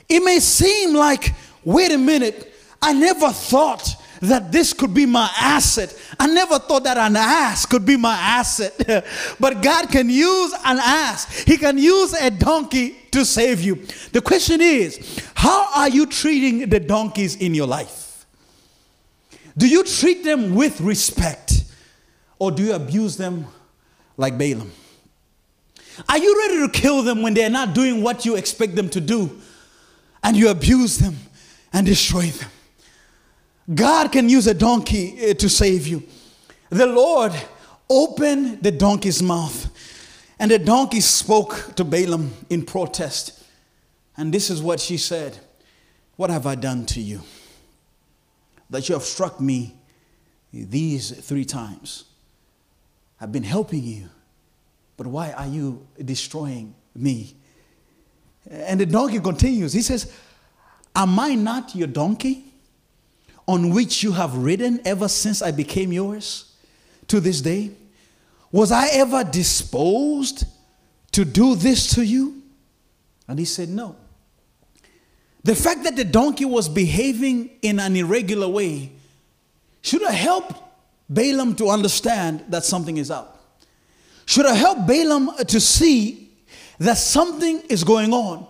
It 0.09 0.21
may 0.21 0.39
seem 0.41 0.95
like, 0.95 1.35
wait 1.65 1.93
a 1.93 1.99
minute, 1.99 2.55
I 2.81 2.93
never 2.93 3.31
thought 3.31 3.97
that 4.23 4.53
this 4.53 4.73
could 4.73 4.95
be 4.95 5.05
my 5.05 5.29
asset. 5.37 5.97
I 6.19 6.29
never 6.29 6.59
thought 6.61 6.85
that 6.85 6.97
an 6.97 7.17
ass 7.17 7.67
could 7.67 7.85
be 7.85 7.97
my 7.97 8.15
asset. 8.15 9.05
but 9.41 9.61
God 9.63 9.91
can 9.91 10.09
use 10.09 10.53
an 10.65 10.79
ass, 10.79 11.41
He 11.43 11.57
can 11.57 11.77
use 11.77 12.15
a 12.15 12.31
donkey 12.31 12.97
to 13.11 13.25
save 13.25 13.61
you. 13.61 13.85
The 14.13 14.21
question 14.21 14.61
is 14.61 15.21
how 15.35 15.69
are 15.75 15.89
you 15.89 16.07
treating 16.07 16.69
the 16.69 16.79
donkeys 16.79 17.37
in 17.37 17.53
your 17.53 17.67
life? 17.67 18.25
Do 19.59 19.69
you 19.69 19.83
treat 19.83 20.25
them 20.25 20.55
with 20.55 20.81
respect 20.81 21.65
or 22.39 22.53
do 22.53 22.63
you 22.63 22.75
abuse 22.75 23.17
them 23.17 23.47
like 24.17 24.39
Balaam? 24.39 24.71
Are 26.09 26.17
you 26.19 26.39
ready 26.39 26.67
to 26.67 26.69
kill 26.69 27.03
them 27.03 27.23
when 27.23 27.35
they're 27.35 27.51
not 27.51 27.75
doing 27.75 28.03
what 28.03 28.25
you 28.25 28.37
expect 28.37 28.77
them 28.77 28.89
to 28.91 29.01
do 29.01 29.41
and 30.23 30.37
you 30.37 30.49
abuse 30.49 30.99
them 30.99 31.17
and 31.73 31.85
destroy 31.85 32.27
them? 32.27 32.49
God 33.73 34.11
can 34.11 34.29
use 34.29 34.47
a 34.47 34.55
donkey 34.55 35.17
eh, 35.19 35.35
to 35.35 35.49
save 35.49 35.87
you. 35.87 36.03
The 36.71 36.87
Lord 36.87 37.33
opened 37.89 38.63
the 38.63 38.71
donkey's 38.71 39.23
mouth, 39.23 39.71
and 40.39 40.51
the 40.51 40.59
donkey 40.59 41.01
spoke 41.01 41.75
to 41.77 41.85
Balaam 41.85 42.33
in 42.51 42.65
protest. 42.65 43.45
And 44.17 44.33
this 44.33 44.51
is 44.51 44.63
what 44.63 44.81
she 44.81 44.97
said 44.97 45.39
What 46.17 46.31
have 46.31 46.47
I 46.47 46.55
done 46.55 46.87
to 46.87 47.01
you? 47.01 47.21
That 48.71 48.89
you 48.89 48.95
have 48.95 49.05
struck 49.05 49.41
me 49.41 49.75
these 50.53 51.11
three 51.11 51.45
times. 51.45 52.05
I've 53.21 53.33
been 53.33 53.45
helping 53.45 53.85
you, 53.85 54.09
but 54.97 55.07
why 55.07 55.33
are 55.33 55.47
you 55.47 55.87
destroying 56.05 56.75
me? 56.95 57.37
And 58.51 58.81
the 58.81 58.87
donkey 58.87 59.21
continues. 59.21 59.73
He 59.73 59.83
says, 59.83 60.13
Am 60.97 61.19
I 61.19 61.35
not 61.35 61.75
your 61.77 61.87
donkey? 61.87 62.52
On 63.47 63.71
which 63.71 64.03
you 64.03 64.13
have 64.13 64.37
ridden 64.37 64.81
ever 64.85 65.09
since 65.09 65.43
I 65.43 65.51
became 65.51 65.93
yours 65.93 66.55
to 67.09 67.21
this 67.21 67.41
day? 67.41 67.71
Was 68.51 68.71
I 68.71 68.89
ever 68.89 69.25
disposed 69.25 70.45
to 71.13 71.25
do 71.25 71.55
this 71.55 71.95
to 71.95 72.05
you? 72.05 72.43
And 73.27 73.39
he 73.39 73.45
said, 73.45 73.69
No. 73.69 73.97
The 75.45 75.57
fact 75.57 75.83
that 75.85 75.97
the 75.97 76.05
donkey 76.05 76.45
was 76.45 76.69
behaving 76.69 77.51
in 77.63 77.81
an 77.81 77.97
irregular 77.97 78.49
way 78.49 78.93
should 79.81 80.03
have 80.03 80.15
helped 80.15 80.55
Balaam 81.09 81.57
to 81.57 81.69
understand 81.69 82.45
that 82.49 82.65
something 82.65 82.97
is 82.97 83.11
up. 83.11 83.41
Should 84.25 84.47
have 84.47 84.57
helped 84.57 84.87
Balaam 84.87 85.31
to 85.49 85.61
see 85.61 86.31
that 86.79 86.97
something 86.97 87.61
is 87.63 87.83
going 87.83 88.13
on. 88.13 88.47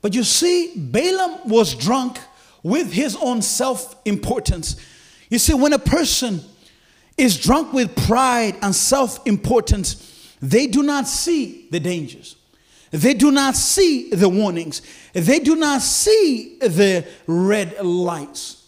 But 0.00 0.14
you 0.14 0.24
see, 0.24 0.72
Balaam 0.76 1.48
was 1.48 1.74
drunk 1.74 2.18
with 2.62 2.92
his 2.92 3.16
own 3.16 3.42
self 3.42 3.96
importance. 4.04 4.76
You 5.30 5.38
see, 5.38 5.54
when 5.54 5.72
a 5.72 5.78
person 5.78 6.40
is 7.16 7.38
drunk 7.38 7.72
with 7.72 7.94
pride 8.06 8.56
and 8.62 8.74
self 8.74 9.26
importance, 9.26 10.36
they 10.40 10.66
do 10.66 10.82
not 10.82 11.06
see 11.06 11.68
the 11.70 11.80
dangers. 11.80 12.36
They 12.90 13.14
do 13.14 13.30
not 13.30 13.56
see 13.56 14.10
the 14.10 14.28
warnings. 14.28 14.82
They 15.14 15.38
do 15.38 15.56
not 15.56 15.80
see 15.80 16.58
the 16.58 17.06
red 17.26 17.82
lights. 17.82 18.66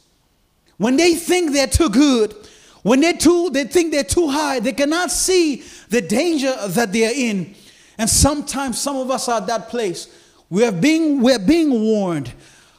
When 0.78 0.96
they 0.96 1.14
think 1.14 1.52
they're 1.52 1.66
too 1.66 1.90
good, 1.90 2.34
when 2.82 3.00
they're 3.00 3.12
too 3.12 3.50
they 3.50 3.64
think 3.64 3.92
they're 3.92 4.02
too 4.04 4.28
high, 4.28 4.60
they 4.60 4.72
cannot 4.72 5.10
see 5.10 5.62
the 5.88 6.00
danger 6.00 6.54
that 6.68 6.92
they 6.92 7.06
are 7.06 7.14
in. 7.14 7.54
And 7.98 8.08
sometimes 8.08 8.80
some 8.80 8.96
of 8.96 9.10
us 9.10 9.28
are 9.28 9.40
at 9.40 9.46
that 9.46 9.68
place. 9.68 10.08
We 10.48 10.64
are 10.64 10.72
being 10.72 11.20
we're 11.20 11.38
being 11.38 11.70
warned. 11.70 12.32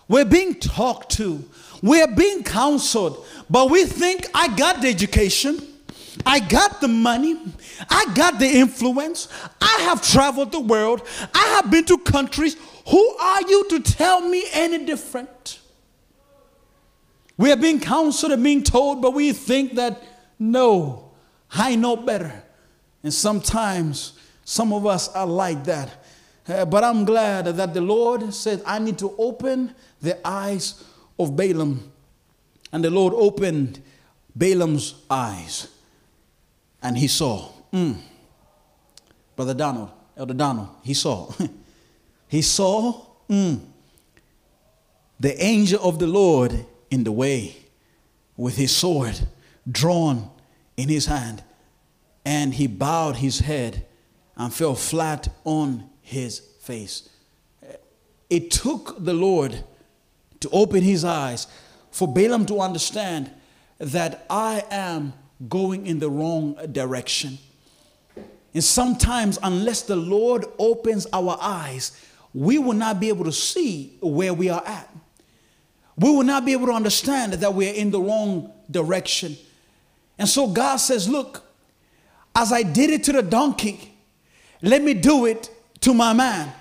We're 0.07 0.25
being 0.25 0.55
talked 0.55 1.11
to. 1.13 1.43
We're 1.81 2.07
being 2.07 2.43
counseled. 2.43 3.25
But 3.49 3.69
we 3.69 3.85
think 3.85 4.27
I 4.33 4.55
got 4.55 4.81
the 4.81 4.87
education. 4.87 5.59
I 6.25 6.39
got 6.39 6.81
the 6.81 6.87
money. 6.87 7.37
I 7.89 8.11
got 8.15 8.39
the 8.39 8.47
influence. 8.47 9.27
I 9.61 9.77
have 9.81 10.01
traveled 10.01 10.51
the 10.51 10.59
world. 10.59 11.01
I 11.33 11.59
have 11.61 11.71
been 11.71 11.85
to 11.85 11.97
countries. 11.97 12.55
Who 12.87 13.17
are 13.17 13.41
you 13.41 13.67
to 13.69 13.79
tell 13.79 14.21
me 14.21 14.45
any 14.53 14.85
different? 14.85 15.59
We 17.37 17.51
are 17.51 17.57
being 17.57 17.79
counseled 17.79 18.31
and 18.31 18.43
being 18.43 18.63
told, 18.63 19.01
but 19.01 19.13
we 19.13 19.33
think 19.33 19.75
that 19.75 20.01
no, 20.39 21.11
I 21.51 21.75
know 21.75 21.95
better. 21.95 22.43
And 23.03 23.13
sometimes 23.13 24.13
some 24.45 24.71
of 24.71 24.85
us 24.85 25.09
are 25.09 25.27
like 25.27 25.65
that. 25.65 26.04
Uh, 26.47 26.65
but 26.65 26.83
I'm 26.83 27.05
glad 27.05 27.45
that 27.45 27.73
the 27.73 27.81
Lord 27.81 28.33
said, 28.33 28.61
I 28.65 28.79
need 28.79 28.97
to 28.99 29.15
open 29.17 29.73
the 30.01 30.25
eyes 30.27 30.83
of 31.17 31.35
Balaam. 31.35 31.91
And 32.71 32.83
the 32.83 32.89
Lord 32.91 33.13
opened 33.15 33.81
Balaam's 34.35 34.95
eyes. 35.09 35.67
And 36.81 36.97
he 36.97 37.07
saw. 37.07 37.49
Mm. 37.73 37.97
Brother 39.35 39.53
Donald, 39.53 39.89
Elder 40.15 40.33
Donald, 40.33 40.69
he 40.83 40.93
saw. 40.93 41.31
he 42.27 42.41
saw 42.41 43.01
mm, 43.29 43.59
the 45.19 45.43
angel 45.43 45.81
of 45.81 45.99
the 45.99 46.07
Lord 46.07 46.65
in 46.91 47.03
the 47.03 47.11
way 47.11 47.55
with 48.37 48.55
his 48.55 48.75
sword 48.75 49.27
drawn 49.69 50.29
in 50.77 50.89
his 50.89 51.07
hand. 51.07 51.43
And 52.23 52.53
he 52.53 52.67
bowed 52.67 53.17
his 53.17 53.39
head 53.39 53.85
and 54.37 54.53
fell 54.53 54.75
flat 54.75 55.27
on 55.43 55.89
his 56.05 56.39
face. 56.59 57.09
It 58.29 58.51
took 58.51 59.03
the 59.03 59.13
Lord 59.13 59.63
to 60.39 60.49
open 60.51 60.83
his 60.83 61.03
eyes 61.03 61.47
for 61.89 62.07
Balaam 62.07 62.45
to 62.45 62.59
understand 62.59 63.31
that 63.79 64.25
I 64.29 64.63
am 64.69 65.13
going 65.49 65.87
in 65.87 65.97
the 65.97 66.09
wrong 66.09 66.55
direction. 66.71 67.39
And 68.53 68.63
sometimes, 68.63 69.39
unless 69.41 69.81
the 69.81 69.95
Lord 69.95 70.45
opens 70.59 71.07
our 71.11 71.37
eyes, 71.41 71.99
we 72.33 72.59
will 72.59 72.73
not 72.73 72.99
be 72.99 73.09
able 73.09 73.25
to 73.25 73.31
see 73.31 73.97
where 73.99 74.33
we 74.33 74.49
are 74.49 74.63
at. 74.65 74.89
We 75.97 76.15
will 76.15 76.23
not 76.23 76.45
be 76.45 76.53
able 76.53 76.67
to 76.67 76.73
understand 76.73 77.33
that 77.33 77.53
we 77.53 77.67
are 77.67 77.73
in 77.73 77.89
the 77.89 77.99
wrong 77.99 78.53
direction. 78.69 79.37
And 80.19 80.29
so 80.29 80.47
God 80.47 80.77
says, 80.77 81.09
Look, 81.09 81.43
as 82.35 82.51
I 82.51 82.61
did 82.61 82.91
it 82.91 83.03
to 83.05 83.13
the 83.13 83.23
donkey, 83.23 83.93
let 84.61 84.83
me 84.83 84.93
do 84.93 85.25
it 85.25 85.49
to 85.85 85.93
my 85.93 86.13
man. 86.13 86.51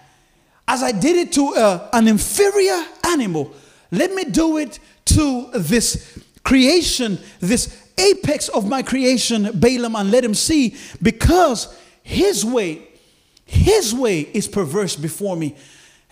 As 0.68 0.82
I 0.82 0.92
did 0.92 1.16
it 1.16 1.32
to 1.32 1.54
uh, 1.56 1.88
an 1.94 2.08
inferior 2.08 2.84
animal, 3.06 3.54
let 3.90 4.12
me 4.12 4.24
do 4.24 4.58
it 4.58 4.78
to 5.06 5.50
this 5.54 6.22
creation, 6.42 7.18
this 7.40 7.90
apex 7.96 8.48
of 8.50 8.68
my 8.68 8.82
creation, 8.82 9.50
Balaam, 9.58 9.96
and 9.96 10.10
let 10.10 10.22
him 10.22 10.34
see 10.34 10.76
because 11.02 11.74
his 12.02 12.44
way, 12.44 12.86
his 13.46 13.94
way 13.94 14.20
is 14.20 14.46
perverse 14.46 14.94
before 14.94 15.36
me. 15.36 15.56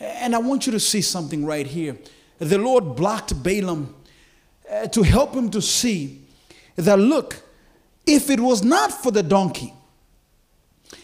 And 0.00 0.34
I 0.34 0.38
want 0.38 0.64
you 0.64 0.72
to 0.72 0.80
see 0.80 1.02
something 1.02 1.44
right 1.44 1.66
here. 1.66 1.98
The 2.38 2.56
Lord 2.56 2.96
blocked 2.96 3.42
Balaam 3.42 3.94
uh, 4.70 4.86
to 4.86 5.02
help 5.02 5.34
him 5.34 5.50
to 5.50 5.60
see 5.60 6.22
that 6.76 6.98
look, 6.98 7.42
if 8.06 8.30
it 8.30 8.40
was 8.40 8.64
not 8.64 8.90
for 8.90 9.12
the 9.12 9.22
donkey, 9.22 9.74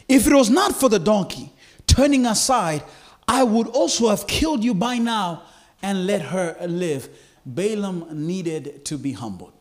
if 0.09 0.27
it 0.27 0.33
was 0.33 0.49
not 0.49 0.75
for 0.75 0.89
the 0.89 0.99
donkey 0.99 1.53
turning 1.99 2.27
aside, 2.27 2.81
I 3.27 3.43
would 3.43 3.67
also 3.67 4.09
have 4.11 4.29
killed 4.29 4.63
you 4.63 4.73
by 4.73 4.99
now 4.99 5.43
and 5.83 6.07
let 6.07 6.23
her 6.23 6.57
live. 6.65 7.09
Balaam 7.45 8.07
needed 8.13 8.85
to 8.85 8.97
be 8.97 9.11
humbled. 9.11 9.53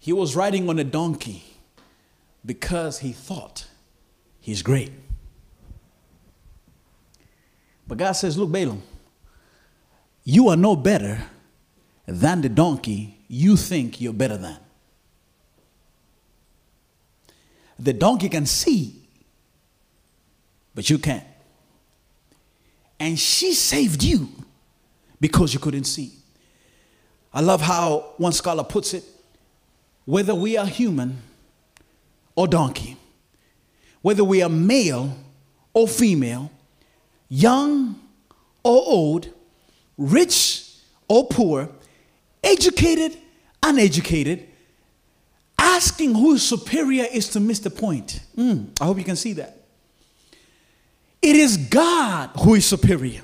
He 0.00 0.12
was 0.12 0.34
riding 0.34 0.68
on 0.68 0.80
a 0.80 0.84
donkey 0.84 1.44
because 2.44 2.98
he 2.98 3.12
thought 3.12 3.68
he's 4.40 4.62
great. 4.62 4.90
But 7.86 7.98
God 7.98 8.12
says, 8.12 8.36
Look, 8.36 8.50
Balaam, 8.50 8.82
you 10.24 10.48
are 10.48 10.56
no 10.56 10.74
better 10.74 11.22
than 12.06 12.40
the 12.40 12.48
donkey 12.48 13.18
you 13.28 13.56
think 13.56 14.00
you're 14.00 14.12
better 14.12 14.36
than. 14.36 14.58
The 17.78 17.92
donkey 17.92 18.28
can 18.28 18.46
see, 18.46 18.94
but 20.74 20.88
you 20.88 20.98
can't. 20.98 21.24
And 22.98 23.18
she 23.18 23.52
saved 23.52 24.02
you 24.02 24.28
because 25.20 25.52
you 25.52 25.60
couldn't 25.60 25.84
see. 25.84 26.12
I 27.32 27.40
love 27.40 27.60
how 27.60 28.14
one 28.16 28.32
scholar 28.32 28.64
puts 28.64 28.94
it 28.94 29.04
whether 30.06 30.34
we 30.34 30.56
are 30.56 30.66
human 30.66 31.20
or 32.34 32.46
donkey, 32.46 32.96
whether 34.00 34.24
we 34.24 34.40
are 34.40 34.48
male 34.48 35.14
or 35.74 35.86
female, 35.86 36.50
young 37.28 38.00
or 38.62 38.82
old, 38.86 39.28
rich 39.98 40.70
or 41.08 41.26
poor, 41.26 41.68
educated, 42.42 43.16
uneducated, 43.62 44.46
asking 45.76 46.14
who 46.14 46.34
is 46.34 46.42
superior 46.42 47.04
is 47.12 47.28
to 47.28 47.40
miss 47.40 47.58
the 47.58 47.70
point. 47.70 48.20
Mm, 48.36 48.68
I 48.80 48.84
hope 48.86 48.96
you 48.96 49.04
can 49.04 49.16
see 49.16 49.34
that. 49.34 49.58
It 51.20 51.36
is 51.36 51.56
God 51.56 52.30
who 52.38 52.54
is 52.54 52.64
superior. 52.64 53.22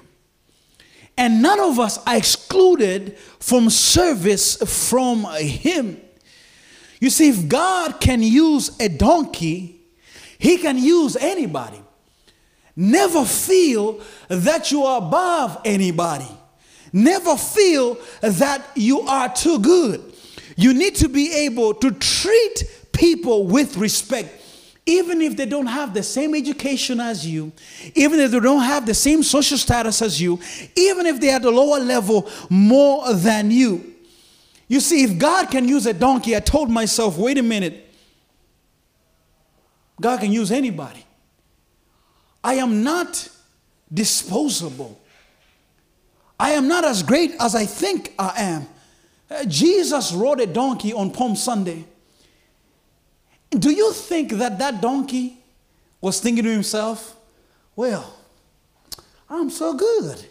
And 1.16 1.42
none 1.42 1.60
of 1.60 1.78
us 1.78 1.98
are 2.06 2.16
excluded 2.16 3.16
from 3.38 3.70
service 3.70 4.56
from 4.90 5.24
Him. 5.36 6.00
You 7.00 7.10
see, 7.10 7.30
if 7.30 7.48
God 7.48 8.00
can 8.00 8.22
use 8.22 8.78
a 8.80 8.88
donkey, 8.88 9.80
He 10.38 10.58
can 10.58 10.78
use 10.78 11.16
anybody. 11.16 11.80
Never 12.76 13.24
feel 13.24 14.00
that 14.28 14.70
you 14.70 14.84
are 14.84 14.98
above 14.98 15.60
anybody. 15.64 16.28
Never 16.92 17.36
feel 17.36 17.98
that 18.20 18.62
you 18.74 19.00
are 19.00 19.32
too 19.32 19.58
good. 19.58 20.11
You 20.56 20.74
need 20.74 20.96
to 20.96 21.08
be 21.08 21.32
able 21.32 21.74
to 21.74 21.90
treat 21.92 22.88
people 22.92 23.46
with 23.46 23.76
respect, 23.76 24.28
even 24.86 25.22
if 25.22 25.36
they 25.36 25.46
don't 25.46 25.66
have 25.66 25.94
the 25.94 26.02
same 26.02 26.34
education 26.34 27.00
as 27.00 27.26
you, 27.26 27.52
even 27.94 28.20
if 28.20 28.30
they 28.30 28.40
don't 28.40 28.62
have 28.62 28.86
the 28.86 28.94
same 28.94 29.22
social 29.22 29.58
status 29.58 30.02
as 30.02 30.20
you, 30.20 30.38
even 30.76 31.06
if 31.06 31.20
they're 31.20 31.36
at 31.36 31.44
a 31.44 31.50
lower 31.50 31.80
level 31.80 32.28
more 32.50 33.12
than 33.14 33.50
you. 33.50 33.94
You 34.68 34.80
see, 34.80 35.04
if 35.04 35.18
God 35.18 35.50
can 35.50 35.68
use 35.68 35.86
a 35.86 35.92
donkey, 35.92 36.34
I 36.34 36.40
told 36.40 36.70
myself, 36.70 37.18
wait 37.18 37.38
a 37.38 37.42
minute, 37.42 37.88
God 40.00 40.20
can 40.20 40.32
use 40.32 40.50
anybody. 40.50 41.04
I 42.42 42.54
am 42.54 42.82
not 42.82 43.28
disposable. 43.92 44.98
I 46.40 46.52
am 46.52 46.66
not 46.66 46.84
as 46.84 47.02
great 47.02 47.34
as 47.38 47.54
I 47.54 47.66
think 47.66 48.14
I 48.18 48.32
am. 48.36 48.66
Uh, 49.32 49.44
Jesus 49.44 50.12
rode 50.12 50.40
a 50.40 50.46
donkey 50.46 50.92
on 50.92 51.10
Palm 51.10 51.36
Sunday. 51.36 51.84
Do 53.50 53.70
you 53.70 53.92
think 53.92 54.32
that 54.32 54.58
that 54.58 54.80
donkey 54.80 55.38
was 56.00 56.20
thinking 56.20 56.44
to 56.44 56.50
himself, 56.50 57.16
well, 57.76 58.14
I'm 59.30 59.48
so 59.48 59.74
good. 59.74 60.22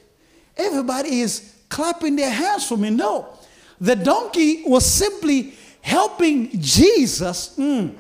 Everybody 0.55 1.21
is 1.21 1.55
clapping 1.69 2.15
their 2.15 2.29
hands 2.29 2.67
for 2.67 2.77
me. 2.77 2.89
No. 2.91 3.37
The 3.79 3.95
donkey 3.95 4.63
was 4.65 4.85
simply 4.85 5.53
helping 5.81 6.61
Jesus. 6.61 7.55
Mm, 7.57 7.95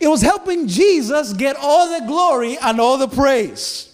it 0.00 0.08
was 0.08 0.22
helping 0.22 0.66
Jesus 0.66 1.32
get 1.32 1.54
all 1.56 2.00
the 2.00 2.06
glory 2.06 2.58
and 2.58 2.80
all 2.80 2.98
the 2.98 3.08
praise. 3.08 3.91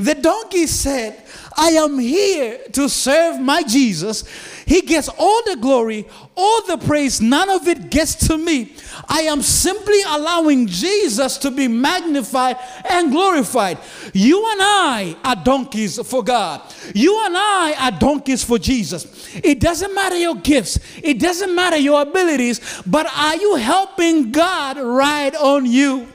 The 0.00 0.14
donkey 0.14 0.66
said, 0.66 1.22
I 1.58 1.72
am 1.72 1.98
here 1.98 2.58
to 2.72 2.88
serve 2.88 3.38
my 3.38 3.62
Jesus. 3.62 4.24
He 4.64 4.80
gets 4.80 5.10
all 5.10 5.42
the 5.44 5.56
glory, 5.60 6.06
all 6.34 6.66
the 6.66 6.78
praise, 6.78 7.20
none 7.20 7.50
of 7.50 7.68
it 7.68 7.90
gets 7.90 8.14
to 8.28 8.38
me. 8.38 8.72
I 9.06 9.22
am 9.22 9.42
simply 9.42 10.00
allowing 10.06 10.68
Jesus 10.68 11.36
to 11.38 11.50
be 11.50 11.68
magnified 11.68 12.56
and 12.88 13.12
glorified. 13.12 13.76
You 14.14 14.38
and 14.50 14.60
I 14.62 15.16
are 15.22 15.36
donkeys 15.36 16.00
for 16.08 16.24
God. 16.24 16.62
You 16.94 17.22
and 17.26 17.36
I 17.36 17.74
are 17.78 17.98
donkeys 17.98 18.42
for 18.42 18.58
Jesus. 18.58 19.28
It 19.36 19.60
doesn't 19.60 19.94
matter 19.94 20.16
your 20.16 20.36
gifts, 20.36 20.78
it 21.02 21.20
doesn't 21.20 21.54
matter 21.54 21.76
your 21.76 22.00
abilities, 22.00 22.82
but 22.86 23.06
are 23.14 23.36
you 23.36 23.56
helping 23.56 24.32
God 24.32 24.78
ride 24.78 25.36
on 25.36 25.66
you? 25.66 26.08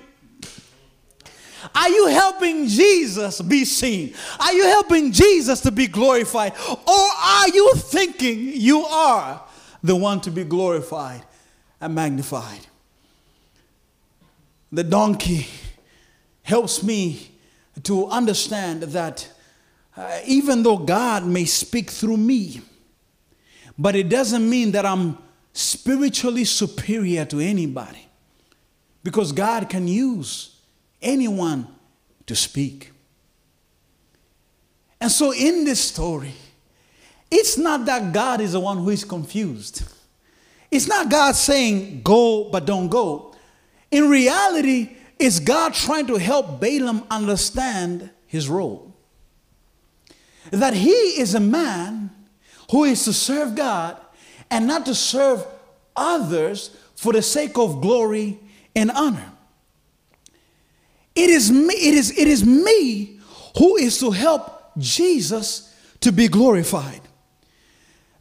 Are 1.74 1.90
you 1.90 2.08
helping 2.08 2.68
Jesus 2.68 3.42
be 3.42 3.66
seen? 3.66 4.14
Are 4.40 4.54
you 4.54 4.64
helping 4.64 5.12
Jesus 5.12 5.62
to 5.62 5.72
be 5.72 5.88
glorified? 5.88 6.54
Or 6.70 7.10
are 7.18 7.50
you 7.50 7.74
thinking 7.76 8.40
you 8.54 8.86
are 8.86 9.44
the 9.84 9.96
one 9.96 10.22
to 10.22 10.32
be 10.32 10.44
glorified 10.44 11.24
and 11.80 11.96
magnified? 11.96 12.68
The 14.72 14.84
donkey 14.84 15.48
helps 16.44 16.84
me 16.84 17.32
to 17.84 18.08
understand 18.08 18.84
that 18.84 19.32
uh, 19.98 20.20
even 20.26 20.64
though 20.64 20.78
God 20.78 21.26
may 21.26 21.46
speak 21.46 21.90
through 21.90 22.18
me, 22.18 22.62
but 23.78 23.96
it 23.96 24.10
doesn't 24.10 24.48
mean 24.50 24.72
that 24.72 24.86
I'm 24.86 25.18
spiritually 25.54 26.44
superior 26.44 27.24
to 27.26 27.40
anybody 27.40 28.08
because 29.04 29.32
God 29.32 29.70
can 29.70 29.88
use 29.88 30.55
anyone 31.06 31.68
to 32.26 32.36
speak. 32.36 32.92
And 35.00 35.12
so, 35.12 35.32
in 35.32 35.66
this 35.66 35.80
story, 35.80 36.34
it's 37.30 37.58
not 37.58 37.86
that 37.86 38.12
God 38.12 38.42
is 38.42 38.54
the 38.54 38.60
one 38.60 38.78
who 38.78 38.90
is 38.90 39.04
confused. 39.04 39.84
It's 40.72 40.88
not 40.88 41.10
God 41.10 41.36
saying, 41.36 42.02
go, 42.02 42.50
but 42.52 42.66
don't 42.66 42.90
go. 42.90 43.36
In 43.92 44.10
reality, 44.10 44.96
it's 45.20 45.40
God 45.40 45.74
trying 45.74 46.08
to 46.08 46.16
help 46.16 46.60
Balaam 46.60 47.04
understand 47.10 48.10
his 48.26 48.50
role. 48.50 48.94
That 50.52 50.74
he 50.74 50.90
is 50.90 51.36
a 51.36 51.40
man 51.40 52.10
who 52.72 52.84
is 52.84 53.04
to 53.06 53.14
serve 53.14 53.56
God 53.56 53.98
and 54.50 54.68
not 54.68 54.86
to 54.86 54.96
serve 54.96 55.46
others 55.96 56.76
for 56.96 57.14
the 57.14 57.22
sake 57.22 57.58
of 57.58 57.82
glory 57.82 58.40
and 58.76 58.92
honor. 58.92 59.35
It 61.16 61.30
is 61.30 61.50
me, 61.50 61.74
it 61.74 61.94
is, 61.94 62.12
it 62.12 62.28
is 62.28 62.46
me 62.46 63.20
who 63.58 63.78
is 63.78 64.00
to 64.00 64.12
help 64.12 64.72
Jesus 64.78 65.74
to 66.02 66.12
be 66.12 66.28
glorified. 66.28 67.02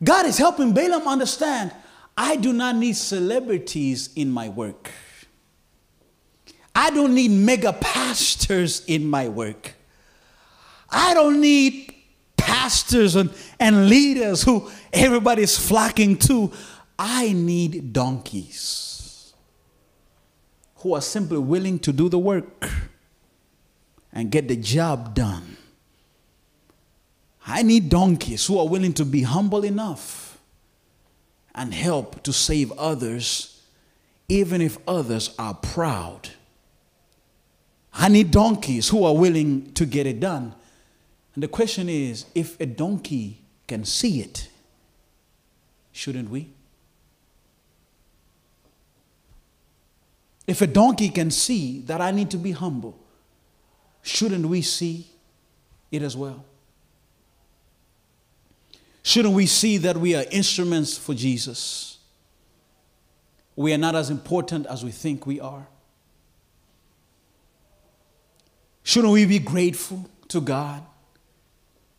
God 0.02 0.26
is 0.26 0.38
helping 0.38 0.72
Balaam 0.72 1.08
understand 1.08 1.72
I 2.16 2.36
do 2.36 2.52
not 2.52 2.76
need 2.76 2.94
celebrities 2.94 4.10
in 4.14 4.30
my 4.30 4.48
work. 4.48 4.90
I 6.72 6.90
don't 6.90 7.14
need 7.14 7.30
mega 7.32 7.72
pastors 7.72 8.84
in 8.86 9.08
my 9.08 9.28
work. 9.28 9.74
I 10.88 11.14
don't 11.14 11.40
need 11.40 11.92
pastors 12.36 13.16
and, 13.16 13.30
and 13.58 13.88
leaders 13.88 14.42
who 14.42 14.70
everybody's 14.92 15.58
flocking 15.58 16.16
to. 16.18 16.52
I 16.96 17.32
need 17.32 17.92
donkeys 17.92 18.93
who 20.84 20.94
are 20.94 21.00
simply 21.00 21.38
willing 21.38 21.78
to 21.78 21.94
do 21.94 22.10
the 22.10 22.18
work 22.18 22.70
and 24.12 24.30
get 24.30 24.48
the 24.48 24.56
job 24.56 25.14
done. 25.14 25.56
I 27.46 27.62
need 27.62 27.88
donkeys 27.88 28.44
who 28.44 28.58
are 28.58 28.68
willing 28.68 28.92
to 28.92 29.06
be 29.06 29.22
humble 29.22 29.64
enough 29.64 30.38
and 31.54 31.72
help 31.72 32.22
to 32.24 32.34
save 32.34 32.70
others, 32.72 33.62
even 34.28 34.60
if 34.60 34.76
others 34.86 35.34
are 35.38 35.54
proud. 35.54 36.28
I 37.94 38.10
need 38.10 38.30
donkeys 38.30 38.90
who 38.90 39.04
are 39.04 39.16
willing 39.16 39.72
to 39.72 39.86
get 39.86 40.06
it 40.06 40.20
done. 40.20 40.54
And 41.34 41.42
the 41.42 41.48
question 41.48 41.88
is 41.88 42.26
if 42.34 42.60
a 42.60 42.66
donkey 42.66 43.38
can 43.66 43.86
see 43.86 44.20
it, 44.20 44.50
shouldn't 45.92 46.28
we? 46.28 46.50
If 50.46 50.60
a 50.60 50.66
donkey 50.66 51.08
can 51.08 51.30
see 51.30 51.80
that 51.82 52.00
I 52.00 52.10
need 52.10 52.30
to 52.32 52.36
be 52.36 52.52
humble, 52.52 52.98
shouldn't 54.02 54.46
we 54.46 54.62
see 54.62 55.06
it 55.90 56.02
as 56.02 56.16
well? 56.16 56.44
Shouldn't 59.02 59.34
we 59.34 59.46
see 59.46 59.78
that 59.78 59.96
we 59.96 60.14
are 60.14 60.24
instruments 60.30 60.96
for 60.96 61.14
Jesus? 61.14 61.98
We 63.56 63.72
are 63.72 63.78
not 63.78 63.94
as 63.94 64.10
important 64.10 64.66
as 64.66 64.84
we 64.84 64.90
think 64.90 65.26
we 65.26 65.40
are. 65.40 65.66
Shouldn't 68.82 69.12
we 69.12 69.24
be 69.24 69.38
grateful 69.38 70.08
to 70.28 70.40
God 70.40 70.82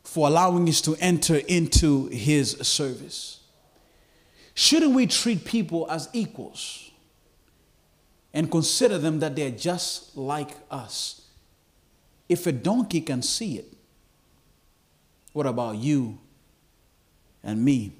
for 0.03 0.27
allowing 0.27 0.69
us 0.69 0.81
to 0.81 0.95
enter 0.99 1.37
into 1.47 2.07
His 2.07 2.51
service? 2.61 3.39
Shouldn't 4.53 4.93
we 4.93 5.07
treat 5.07 5.45
people 5.45 5.89
as 5.89 6.09
equals 6.13 6.84
and 8.35 8.51
consider 8.51 8.97
them 8.97 9.19
that 9.19 9.35
they're 9.35 9.49
just 9.49 10.15
like 10.15 10.51
us? 10.69 11.21
If 12.27 12.45
a 12.45 12.51
donkey 12.51 12.99
can 13.01 13.21
see 13.21 13.57
it, 13.57 13.73
what 15.31 15.47
about 15.47 15.77
you 15.77 16.19
and 17.43 17.63
me? 17.63 17.93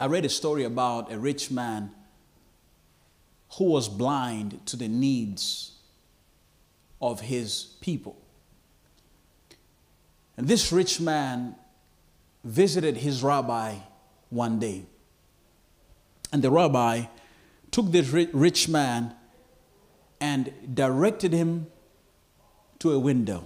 I 0.00 0.06
read 0.06 0.24
a 0.24 0.28
story 0.30 0.64
about 0.64 1.12
a 1.12 1.18
rich 1.18 1.50
man 1.50 1.90
who 3.58 3.64
was 3.64 3.88
blind 3.88 4.64
to 4.66 4.76
the 4.76 4.88
needs 4.88 5.72
of 7.00 7.20
his 7.20 7.74
people. 7.80 8.16
And 10.36 10.48
this 10.48 10.72
rich 10.72 11.00
man 11.00 11.54
visited 12.42 12.96
his 12.96 13.22
rabbi 13.22 13.76
one 14.30 14.58
day. 14.58 14.86
And 16.32 16.42
the 16.42 16.50
rabbi 16.50 17.04
took 17.74 17.90
this 17.90 18.08
rich 18.10 18.68
man 18.68 19.12
and 20.20 20.52
directed 20.72 21.32
him 21.32 21.66
to 22.78 22.92
a 22.92 22.98
window. 23.00 23.42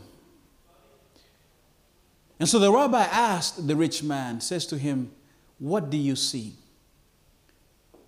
And 2.39 2.47
so 2.47 2.59
the 2.59 2.71
rabbi 2.71 3.05
asked 3.05 3.67
the 3.67 3.75
rich 3.75 4.03
man, 4.03 4.43
says 4.43 4.67
to 4.67 4.77
him, 4.77 5.13
What 5.59 5.89
do 5.89 5.97
you 5.97 6.15
see? 6.15 6.57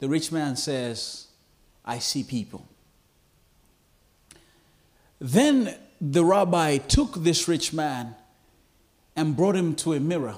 The 0.01 0.11
rich 0.11 0.31
man 0.31 0.57
says, 0.57 1.29
I 1.87 1.99
see 2.01 2.23
people. 2.23 2.67
Then 5.21 5.75
the 6.03 6.23
rabbi 6.23 6.77
took 6.77 7.15
this 7.15 7.49
rich 7.49 7.73
man 7.73 8.15
and 9.17 9.35
brought 9.35 9.57
him 9.57 9.75
to 9.77 9.95
a 9.95 10.01
mirror 10.01 10.37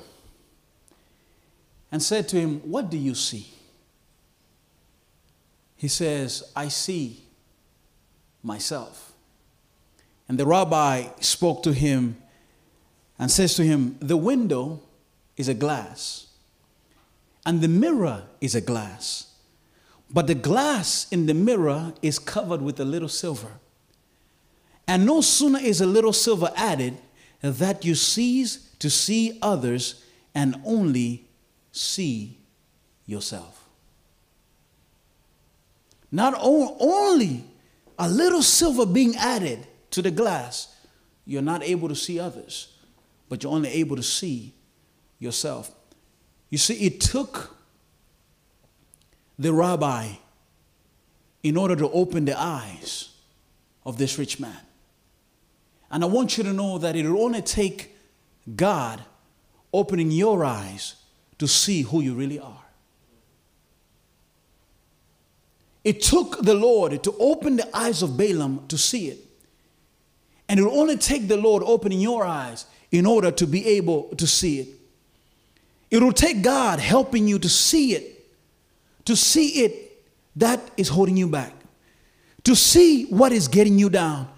and 1.91 2.01
said 2.01 2.29
to 2.29 2.37
him, 2.39 2.61
What 2.61 2.89
do 2.89 2.97
you 2.97 3.17
see? 3.17 3.53
He 5.83 5.89
says, 5.89 6.45
I 6.55 6.69
see 6.69 7.25
myself. 8.41 9.15
And 10.29 10.39
the 10.39 10.47
rabbi 10.47 11.09
spoke 11.19 11.65
to 11.65 11.73
him 11.73 12.23
and 13.19 13.29
says 13.29 13.57
to 13.57 13.65
him, 13.65 13.97
The 13.99 14.17
window 14.17 14.85
is 15.37 15.49
a 15.49 15.55
glass, 15.55 16.29
and 17.45 17.61
the 17.61 17.67
mirror 17.67 18.23
is 18.41 18.55
a 18.55 18.61
glass. 18.61 19.35
But 20.09 20.29
the 20.29 20.37
glass 20.37 21.09
in 21.11 21.27
the 21.27 21.35
mirror 21.35 21.93
is 22.01 22.21
covered 22.21 22.63
with 22.63 22.79
a 22.79 22.85
little 22.85 23.09
silver. 23.09 23.59
And 24.87 25.05
no 25.05 25.21
sooner 25.21 25.59
is 25.59 25.81
a 25.81 25.87
little 25.87 26.13
silver 26.13 26.53
added 26.55 26.97
that 27.41 27.85
you 27.85 27.97
cease 27.97 28.71
to 28.79 28.89
see 28.89 29.37
others 29.43 30.05
and 30.33 30.63
only 30.65 31.27
see 31.73 32.39
yourself. 33.05 33.62
Not 36.13 36.35
only 36.39 37.45
a 37.99 38.09
little 38.09 38.43
silver 38.43 38.85
being 38.85 39.17
added 39.17 39.67
to 39.91 40.03
the 40.03 40.11
glass, 40.11 40.77
you're 41.25 41.41
not 41.41 41.63
able 41.63 41.89
to 41.89 41.97
see 41.97 42.21
others, 42.21 42.69
but 43.31 43.43
you're 43.43 43.53
only 43.53 43.71
able 43.71 43.97
to 43.97 44.03
see 44.03 44.53
yourself. 45.19 45.71
You 46.51 46.59
see, 46.59 46.75
it 46.85 47.01
took 47.01 47.57
the 49.39 49.53
rabbi 49.53 50.09
in 51.43 51.57
order 51.57 51.75
to 51.77 51.91
open 51.91 52.27
the 52.27 52.39
eyes 52.39 53.09
of 53.87 53.97
this 53.97 54.19
rich 54.19 54.39
man. 54.39 54.61
And 55.91 56.05
I 56.05 56.07
want 56.07 56.37
you 56.37 56.45
to 56.45 56.53
know 56.53 56.79
that 56.79 56.95
it 56.95 57.09
will 57.09 57.23
only 57.23 57.43
take 57.43 57.97
God 58.55 59.03
opening 59.73 60.11
your 60.11 60.45
eyes 60.45 60.97
to 61.39 61.49
see 61.49 61.83
who 61.83 62.01
you 62.01 62.15
really 62.15 62.39
are. 62.39 62.62
It 65.85 66.01
took 66.03 66.43
the 66.43 66.55
Lord 66.55 67.03
to 67.03 67.15
open 67.19 67.57
the 67.57 67.77
eyes 67.77 68.03
of 68.03 68.17
Balaam 68.17 68.67
to 68.69 68.79
see 68.79 69.09
it. 69.09 69.19
And 70.49 70.61
it 70.61 70.63
will 70.63 70.79
only 70.79 70.97
take 70.97 71.29
the 71.29 71.37
Lord 71.37 71.63
opening 71.65 72.01
your 72.01 72.25
eyes 72.25 72.67
in 72.91 73.07
order 73.07 73.31
to 73.31 73.47
be 73.47 73.67
able 73.67 74.05
to 74.17 74.27
see 74.27 74.61
it. 74.61 74.69
It 75.91 76.03
will 76.03 76.13
take 76.13 76.43
God 76.43 76.79
helping 76.79 77.27
you 77.27 77.39
to 77.39 77.49
see 77.49 77.95
it, 77.95 78.27
to 79.07 79.17
see 79.17 79.65
it 79.65 80.05
that 80.37 80.61
is 80.77 80.89
holding 80.89 81.17
you 81.17 81.29
back, 81.29 81.53
to 82.45 82.55
see 82.55 83.05
what 83.07 83.33
is 83.33 83.49
getting 83.49 83.79
you 83.79 83.91
down, 83.91 84.29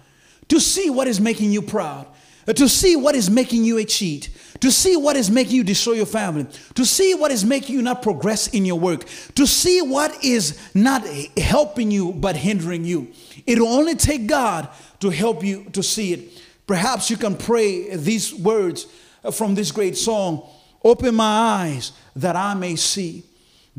to 0.49 0.59
see 0.59 0.89
what 0.89 1.07
is 1.07 1.21
making 1.21 1.51
you 1.51 1.61
proud, 1.61 2.07
to 2.45 2.69
see 2.69 2.95
what 2.95 3.15
is 3.15 3.29
making 3.29 3.63
you 3.63 3.77
a 3.77 3.85
cheat, 3.85 4.29
to 4.59 4.71
see 4.71 4.95
what 4.95 5.15
is 5.15 5.31
making 5.31 5.55
you 5.55 5.63
destroy 5.63 5.93
your 5.93 6.05
family, 6.05 6.45
to 6.75 6.85
see 6.85 7.15
what 7.15 7.31
is 7.31 7.43
making 7.43 7.75
you 7.75 7.81
not 7.81 8.01
progress 8.01 8.47
in 8.47 8.65
your 8.65 8.79
work, 8.79 9.05
to 9.35 9.47
see 9.47 9.81
what 9.81 10.23
is 10.23 10.59
not 10.75 11.05
helping 11.37 11.89
you 11.91 12.13
but 12.13 12.35
hindering 12.35 12.85
you. 12.85 13.11
It 13.47 13.59
will 13.59 13.69
only 13.69 13.95
take 13.95 14.27
God 14.27 14.69
to 14.99 15.09
help 15.09 15.43
you 15.43 15.65
to 15.73 15.81
see 15.81 16.13
it. 16.13 16.43
Perhaps 16.67 17.09
you 17.09 17.17
can 17.17 17.35
pray 17.35 17.95
these 17.95 18.33
words 18.33 18.87
from 19.31 19.55
this 19.55 19.71
great 19.71 19.97
song 19.97 20.47
Open 20.83 21.15
my 21.15 21.25
eyes 21.25 21.93
that 22.15 22.35
I 22.35 22.53
may 22.53 22.75
see 22.75 23.23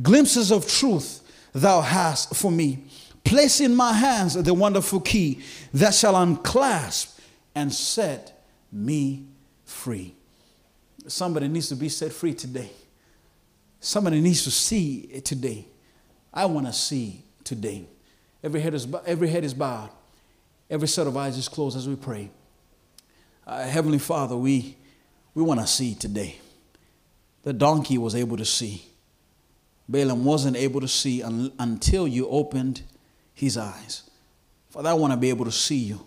glimpses 0.03 0.51
of 0.51 0.69
truth 0.69 1.23
thou 1.53 1.81
hast 1.81 2.35
for 2.35 2.51
me. 2.51 2.85
Place 3.23 3.61
in 3.61 3.77
my 3.77 3.93
hands 3.93 4.35
the 4.35 4.53
wonderful 4.53 5.01
key 5.01 5.41
that 5.73 5.95
shall 5.95 6.17
unclasp 6.17 7.21
and 7.55 7.73
set 7.73 8.36
me 8.73 9.27
free. 9.64 10.14
Somebody 11.07 11.49
needs 11.49 11.69
to 11.69 11.77
be 11.77 11.89
set 11.89 12.12
free 12.12 12.35
today. 12.35 12.71
Somebody 13.81 14.21
needs 14.21 14.45
to 14.45 14.51
see 14.51 15.21
today. 15.25 15.67
I 16.33 16.47
want 16.47 16.67
to 16.67 16.73
see 16.73 17.25
today. 17.45 17.87
Every 18.43 18.61
head 18.61 18.75
is, 18.75 18.87
every 19.07 19.29
head 19.29 19.45
is 19.45 19.55
bowed. 19.55 19.91
Every 20.69 20.89
set 20.89 21.07
of 21.07 21.17
eyes 21.17 21.37
is 21.37 21.49
closed 21.49 21.77
as 21.77 21.89
we 21.89 21.97
pray. 21.97 22.31
Uh, 23.47 23.62
Heavenly 23.64 23.99
Father, 23.99 24.37
we, 24.37 24.77
we 25.35 25.43
want 25.43 25.61
to 25.61 25.67
see 25.67 25.95
today. 25.95 26.41
The 27.45 27.53
donkey 27.53 27.97
was 27.97 28.17
able 28.17 28.37
to 28.37 28.45
see. 28.45 28.85
Balaam 29.89 30.25
wasn't 30.25 30.57
able 30.57 30.81
to 30.81 30.89
see 30.89 31.23
un- 31.23 31.53
until 31.61 32.09
you 32.09 32.29
opened 32.29 32.83
his 33.33 33.57
eyes. 33.57 34.03
Father, 34.71 34.89
I 34.89 34.95
want 34.95 35.12
to 35.12 35.17
be 35.17 35.29
able 35.29 35.45
to 35.45 35.53
see 35.53 35.77
you. 35.77 36.05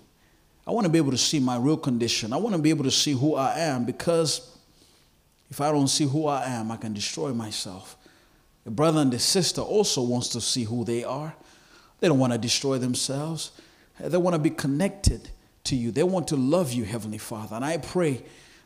I 0.70 0.72
want 0.72 0.86
to 0.86 0.90
be 0.92 1.00
able 1.00 1.10
to 1.10 1.18
see 1.18 1.40
my 1.40 1.58
real 1.58 1.78
condition. 1.78 2.32
I 2.32 2.38
want 2.38 2.56
to 2.56 2.62
be 2.62 2.70
able 2.70 2.84
to 2.84 2.92
see 2.92 3.14
who 3.14 3.34
I 3.34 3.58
am 3.58 3.86
because 3.86 4.56
if 5.50 5.62
I 5.62 5.72
don't 5.72 5.88
see 5.88 6.06
who 6.06 6.28
I 6.28 6.46
am, 6.46 6.72
I 6.72 6.78
can 6.78 6.94
destroy 6.94 7.34
myself. 7.34 7.98
The 8.66 8.70
brother 8.70 9.02
and 9.02 9.12
the 9.12 9.18
sister 9.18 9.62
also 9.62 10.04
wants 10.04 10.30
to 10.30 10.42
see 10.42 10.66
who 10.66 10.86
they 10.86 11.04
are. 11.04 11.34
They 12.00 12.08
don't 12.08 12.20
want 12.20 12.34
to 12.34 12.38
destroy 12.38 12.78
themselves. 12.78 13.52
They 14.00 14.18
want 14.18 14.36
to 14.36 14.40
be 14.40 14.52
connected 14.52 15.32
to 15.64 15.76
you. 15.76 15.90
They 15.90 16.04
want 16.04 16.28
to 16.28 16.36
love 16.36 16.72
you, 16.72 16.84
Heavenly 16.84 17.18
Father. 17.18 17.56
And 17.56 17.66
I 17.66 17.78
pray 17.78 18.22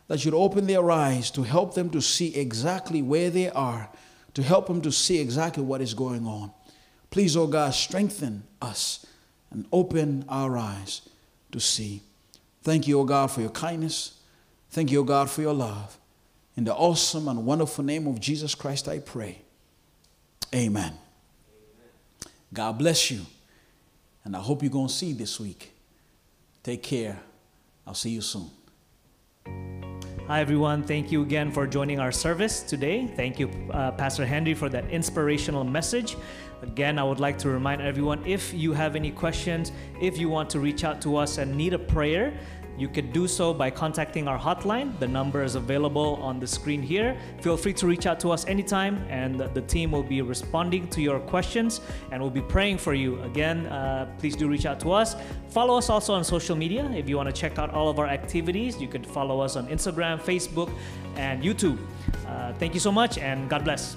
that 0.10 0.26
you'd 0.26 0.34
open 0.34 0.68
their 0.68 0.92
eyes 0.92 1.32
to 1.32 1.44
help 1.44 1.74
them 1.74 1.90
to 1.92 2.02
see 2.02 2.36
exactly 2.36 3.02
where 3.02 3.30
they 3.30 3.50
are, 3.50 3.90
to 4.34 4.44
help 4.44 4.68
them 4.68 4.82
to 4.82 4.92
see 4.92 5.22
exactly 5.22 5.64
what 5.64 5.80
is 5.80 5.94
going 5.94 6.28
on. 6.28 6.52
Please, 7.12 7.38
oh 7.38 7.48
God, 7.48 7.74
strengthen 7.74 8.44
us 8.62 9.06
and 9.52 9.66
open 9.72 10.26
our 10.28 10.58
eyes 10.58 11.04
to 11.54 11.60
see. 11.60 12.02
Thank 12.62 12.88
you, 12.88 13.00
O 13.00 13.04
God, 13.04 13.32
for 13.32 13.42
your 13.42 13.50
kindness. 13.50 14.20
Thank 14.70 14.92
you, 14.92 15.02
O 15.02 15.04
God, 15.04 15.30
for 15.30 15.42
your 15.42 15.54
love. 15.54 15.98
In 16.56 16.66
the 16.66 16.74
awesome 16.74 17.28
and 17.28 17.46
wonderful 17.46 17.84
name 17.84 18.06
of 18.08 18.20
Jesus 18.20 18.54
Christ, 18.54 18.88
I 18.88 19.00
pray. 19.00 19.42
Amen. 20.54 20.84
Amen. 20.84 20.98
God 22.54 22.78
bless 22.78 23.10
you. 23.10 23.22
And 24.24 24.36
I 24.36 24.40
hope 24.40 24.62
you're 24.62 24.72
going 24.72 24.88
to 24.88 24.94
see 24.94 25.14
this 25.14 25.40
week. 25.40 25.72
Take 26.62 26.84
care. 26.84 27.20
I'll 27.86 27.94
see 27.94 28.12
you 28.12 28.22
soon. 28.22 28.50
Hi, 30.28 30.40
everyone. 30.40 30.84
Thank 30.84 31.12
you 31.12 31.22
again 31.22 31.52
for 31.52 31.68
joining 31.68 32.00
our 32.00 32.12
service 32.12 32.62
today. 32.62 33.08
Thank 33.08 33.40
you, 33.40 33.50
uh, 33.72 33.92
Pastor 33.92 34.26
Henry, 34.26 34.54
for 34.54 34.70
that 34.70 34.90
inspirational 34.90 35.66
message. 35.66 36.16
Again, 36.64 36.98
I 36.98 37.04
would 37.04 37.20
like 37.20 37.38
to 37.40 37.50
remind 37.50 37.82
everyone 37.82 38.26
if 38.26 38.54
you 38.54 38.74
have 38.74 38.96
any 38.96 39.12
questions, 39.12 39.72
if 40.02 40.18
you 40.18 40.30
want 40.30 40.50
to 40.52 40.60
reach 40.60 40.84
out 40.84 41.02
to 41.02 41.18
us 41.18 41.38
and 41.38 41.56
need 41.56 41.74
a 41.74 41.80
prayer, 41.80 42.34
you 42.78 42.88
could 42.88 43.14
do 43.14 43.28
so 43.28 43.54
by 43.54 43.70
contacting 43.70 44.28
our 44.28 44.40
hotline. 44.40 44.98
The 44.98 45.08
number 45.08 45.44
is 45.44 45.56
available 45.56 46.16
on 46.22 46.40
the 46.40 46.48
screen 46.48 46.82
here. 46.82 47.16
Feel 47.42 47.56
free 47.56 47.74
to 47.74 47.86
reach 47.86 48.08
out 48.08 48.20
to 48.22 48.32
us 48.32 48.48
anytime, 48.48 49.06
and 49.10 49.40
the 49.40 49.62
team 49.62 49.92
will 49.92 50.04
be 50.04 50.22
responding 50.22 50.88
to 50.90 51.02
your 51.02 51.20
questions 51.20 51.82
and 52.12 52.20
we'll 52.22 52.32
be 52.32 52.42
praying 52.42 52.80
for 52.80 52.94
you. 52.96 53.22
Again, 53.24 53.68
uh, 53.68 54.12
please 54.18 54.36
do 54.36 54.48
reach 54.48 54.66
out 54.66 54.80
to 54.80 54.92
us. 54.92 55.16
Follow 55.50 55.78
us 55.78 55.90
also 55.90 56.14
on 56.14 56.24
social 56.24 56.56
media. 56.56 56.90
If 56.96 57.08
you 57.08 57.16
want 57.18 57.30
to 57.30 57.36
check 57.36 57.60
out 57.60 57.72
all 57.72 57.90
of 57.90 58.00
our 58.00 58.08
activities, 58.08 58.82
you 58.82 58.88
can 58.88 59.04
follow 59.04 59.40
us 59.40 59.56
on 59.56 59.68
Instagram, 59.68 60.20
Facebook, 60.20 60.72
and 61.16 61.44
YouTube. 61.44 61.78
Uh, 62.26 62.54
thank 62.54 62.74
you 62.74 62.80
so 62.80 62.92
much, 62.92 63.20
and 63.20 63.50
God 63.50 63.64
bless. 63.64 63.96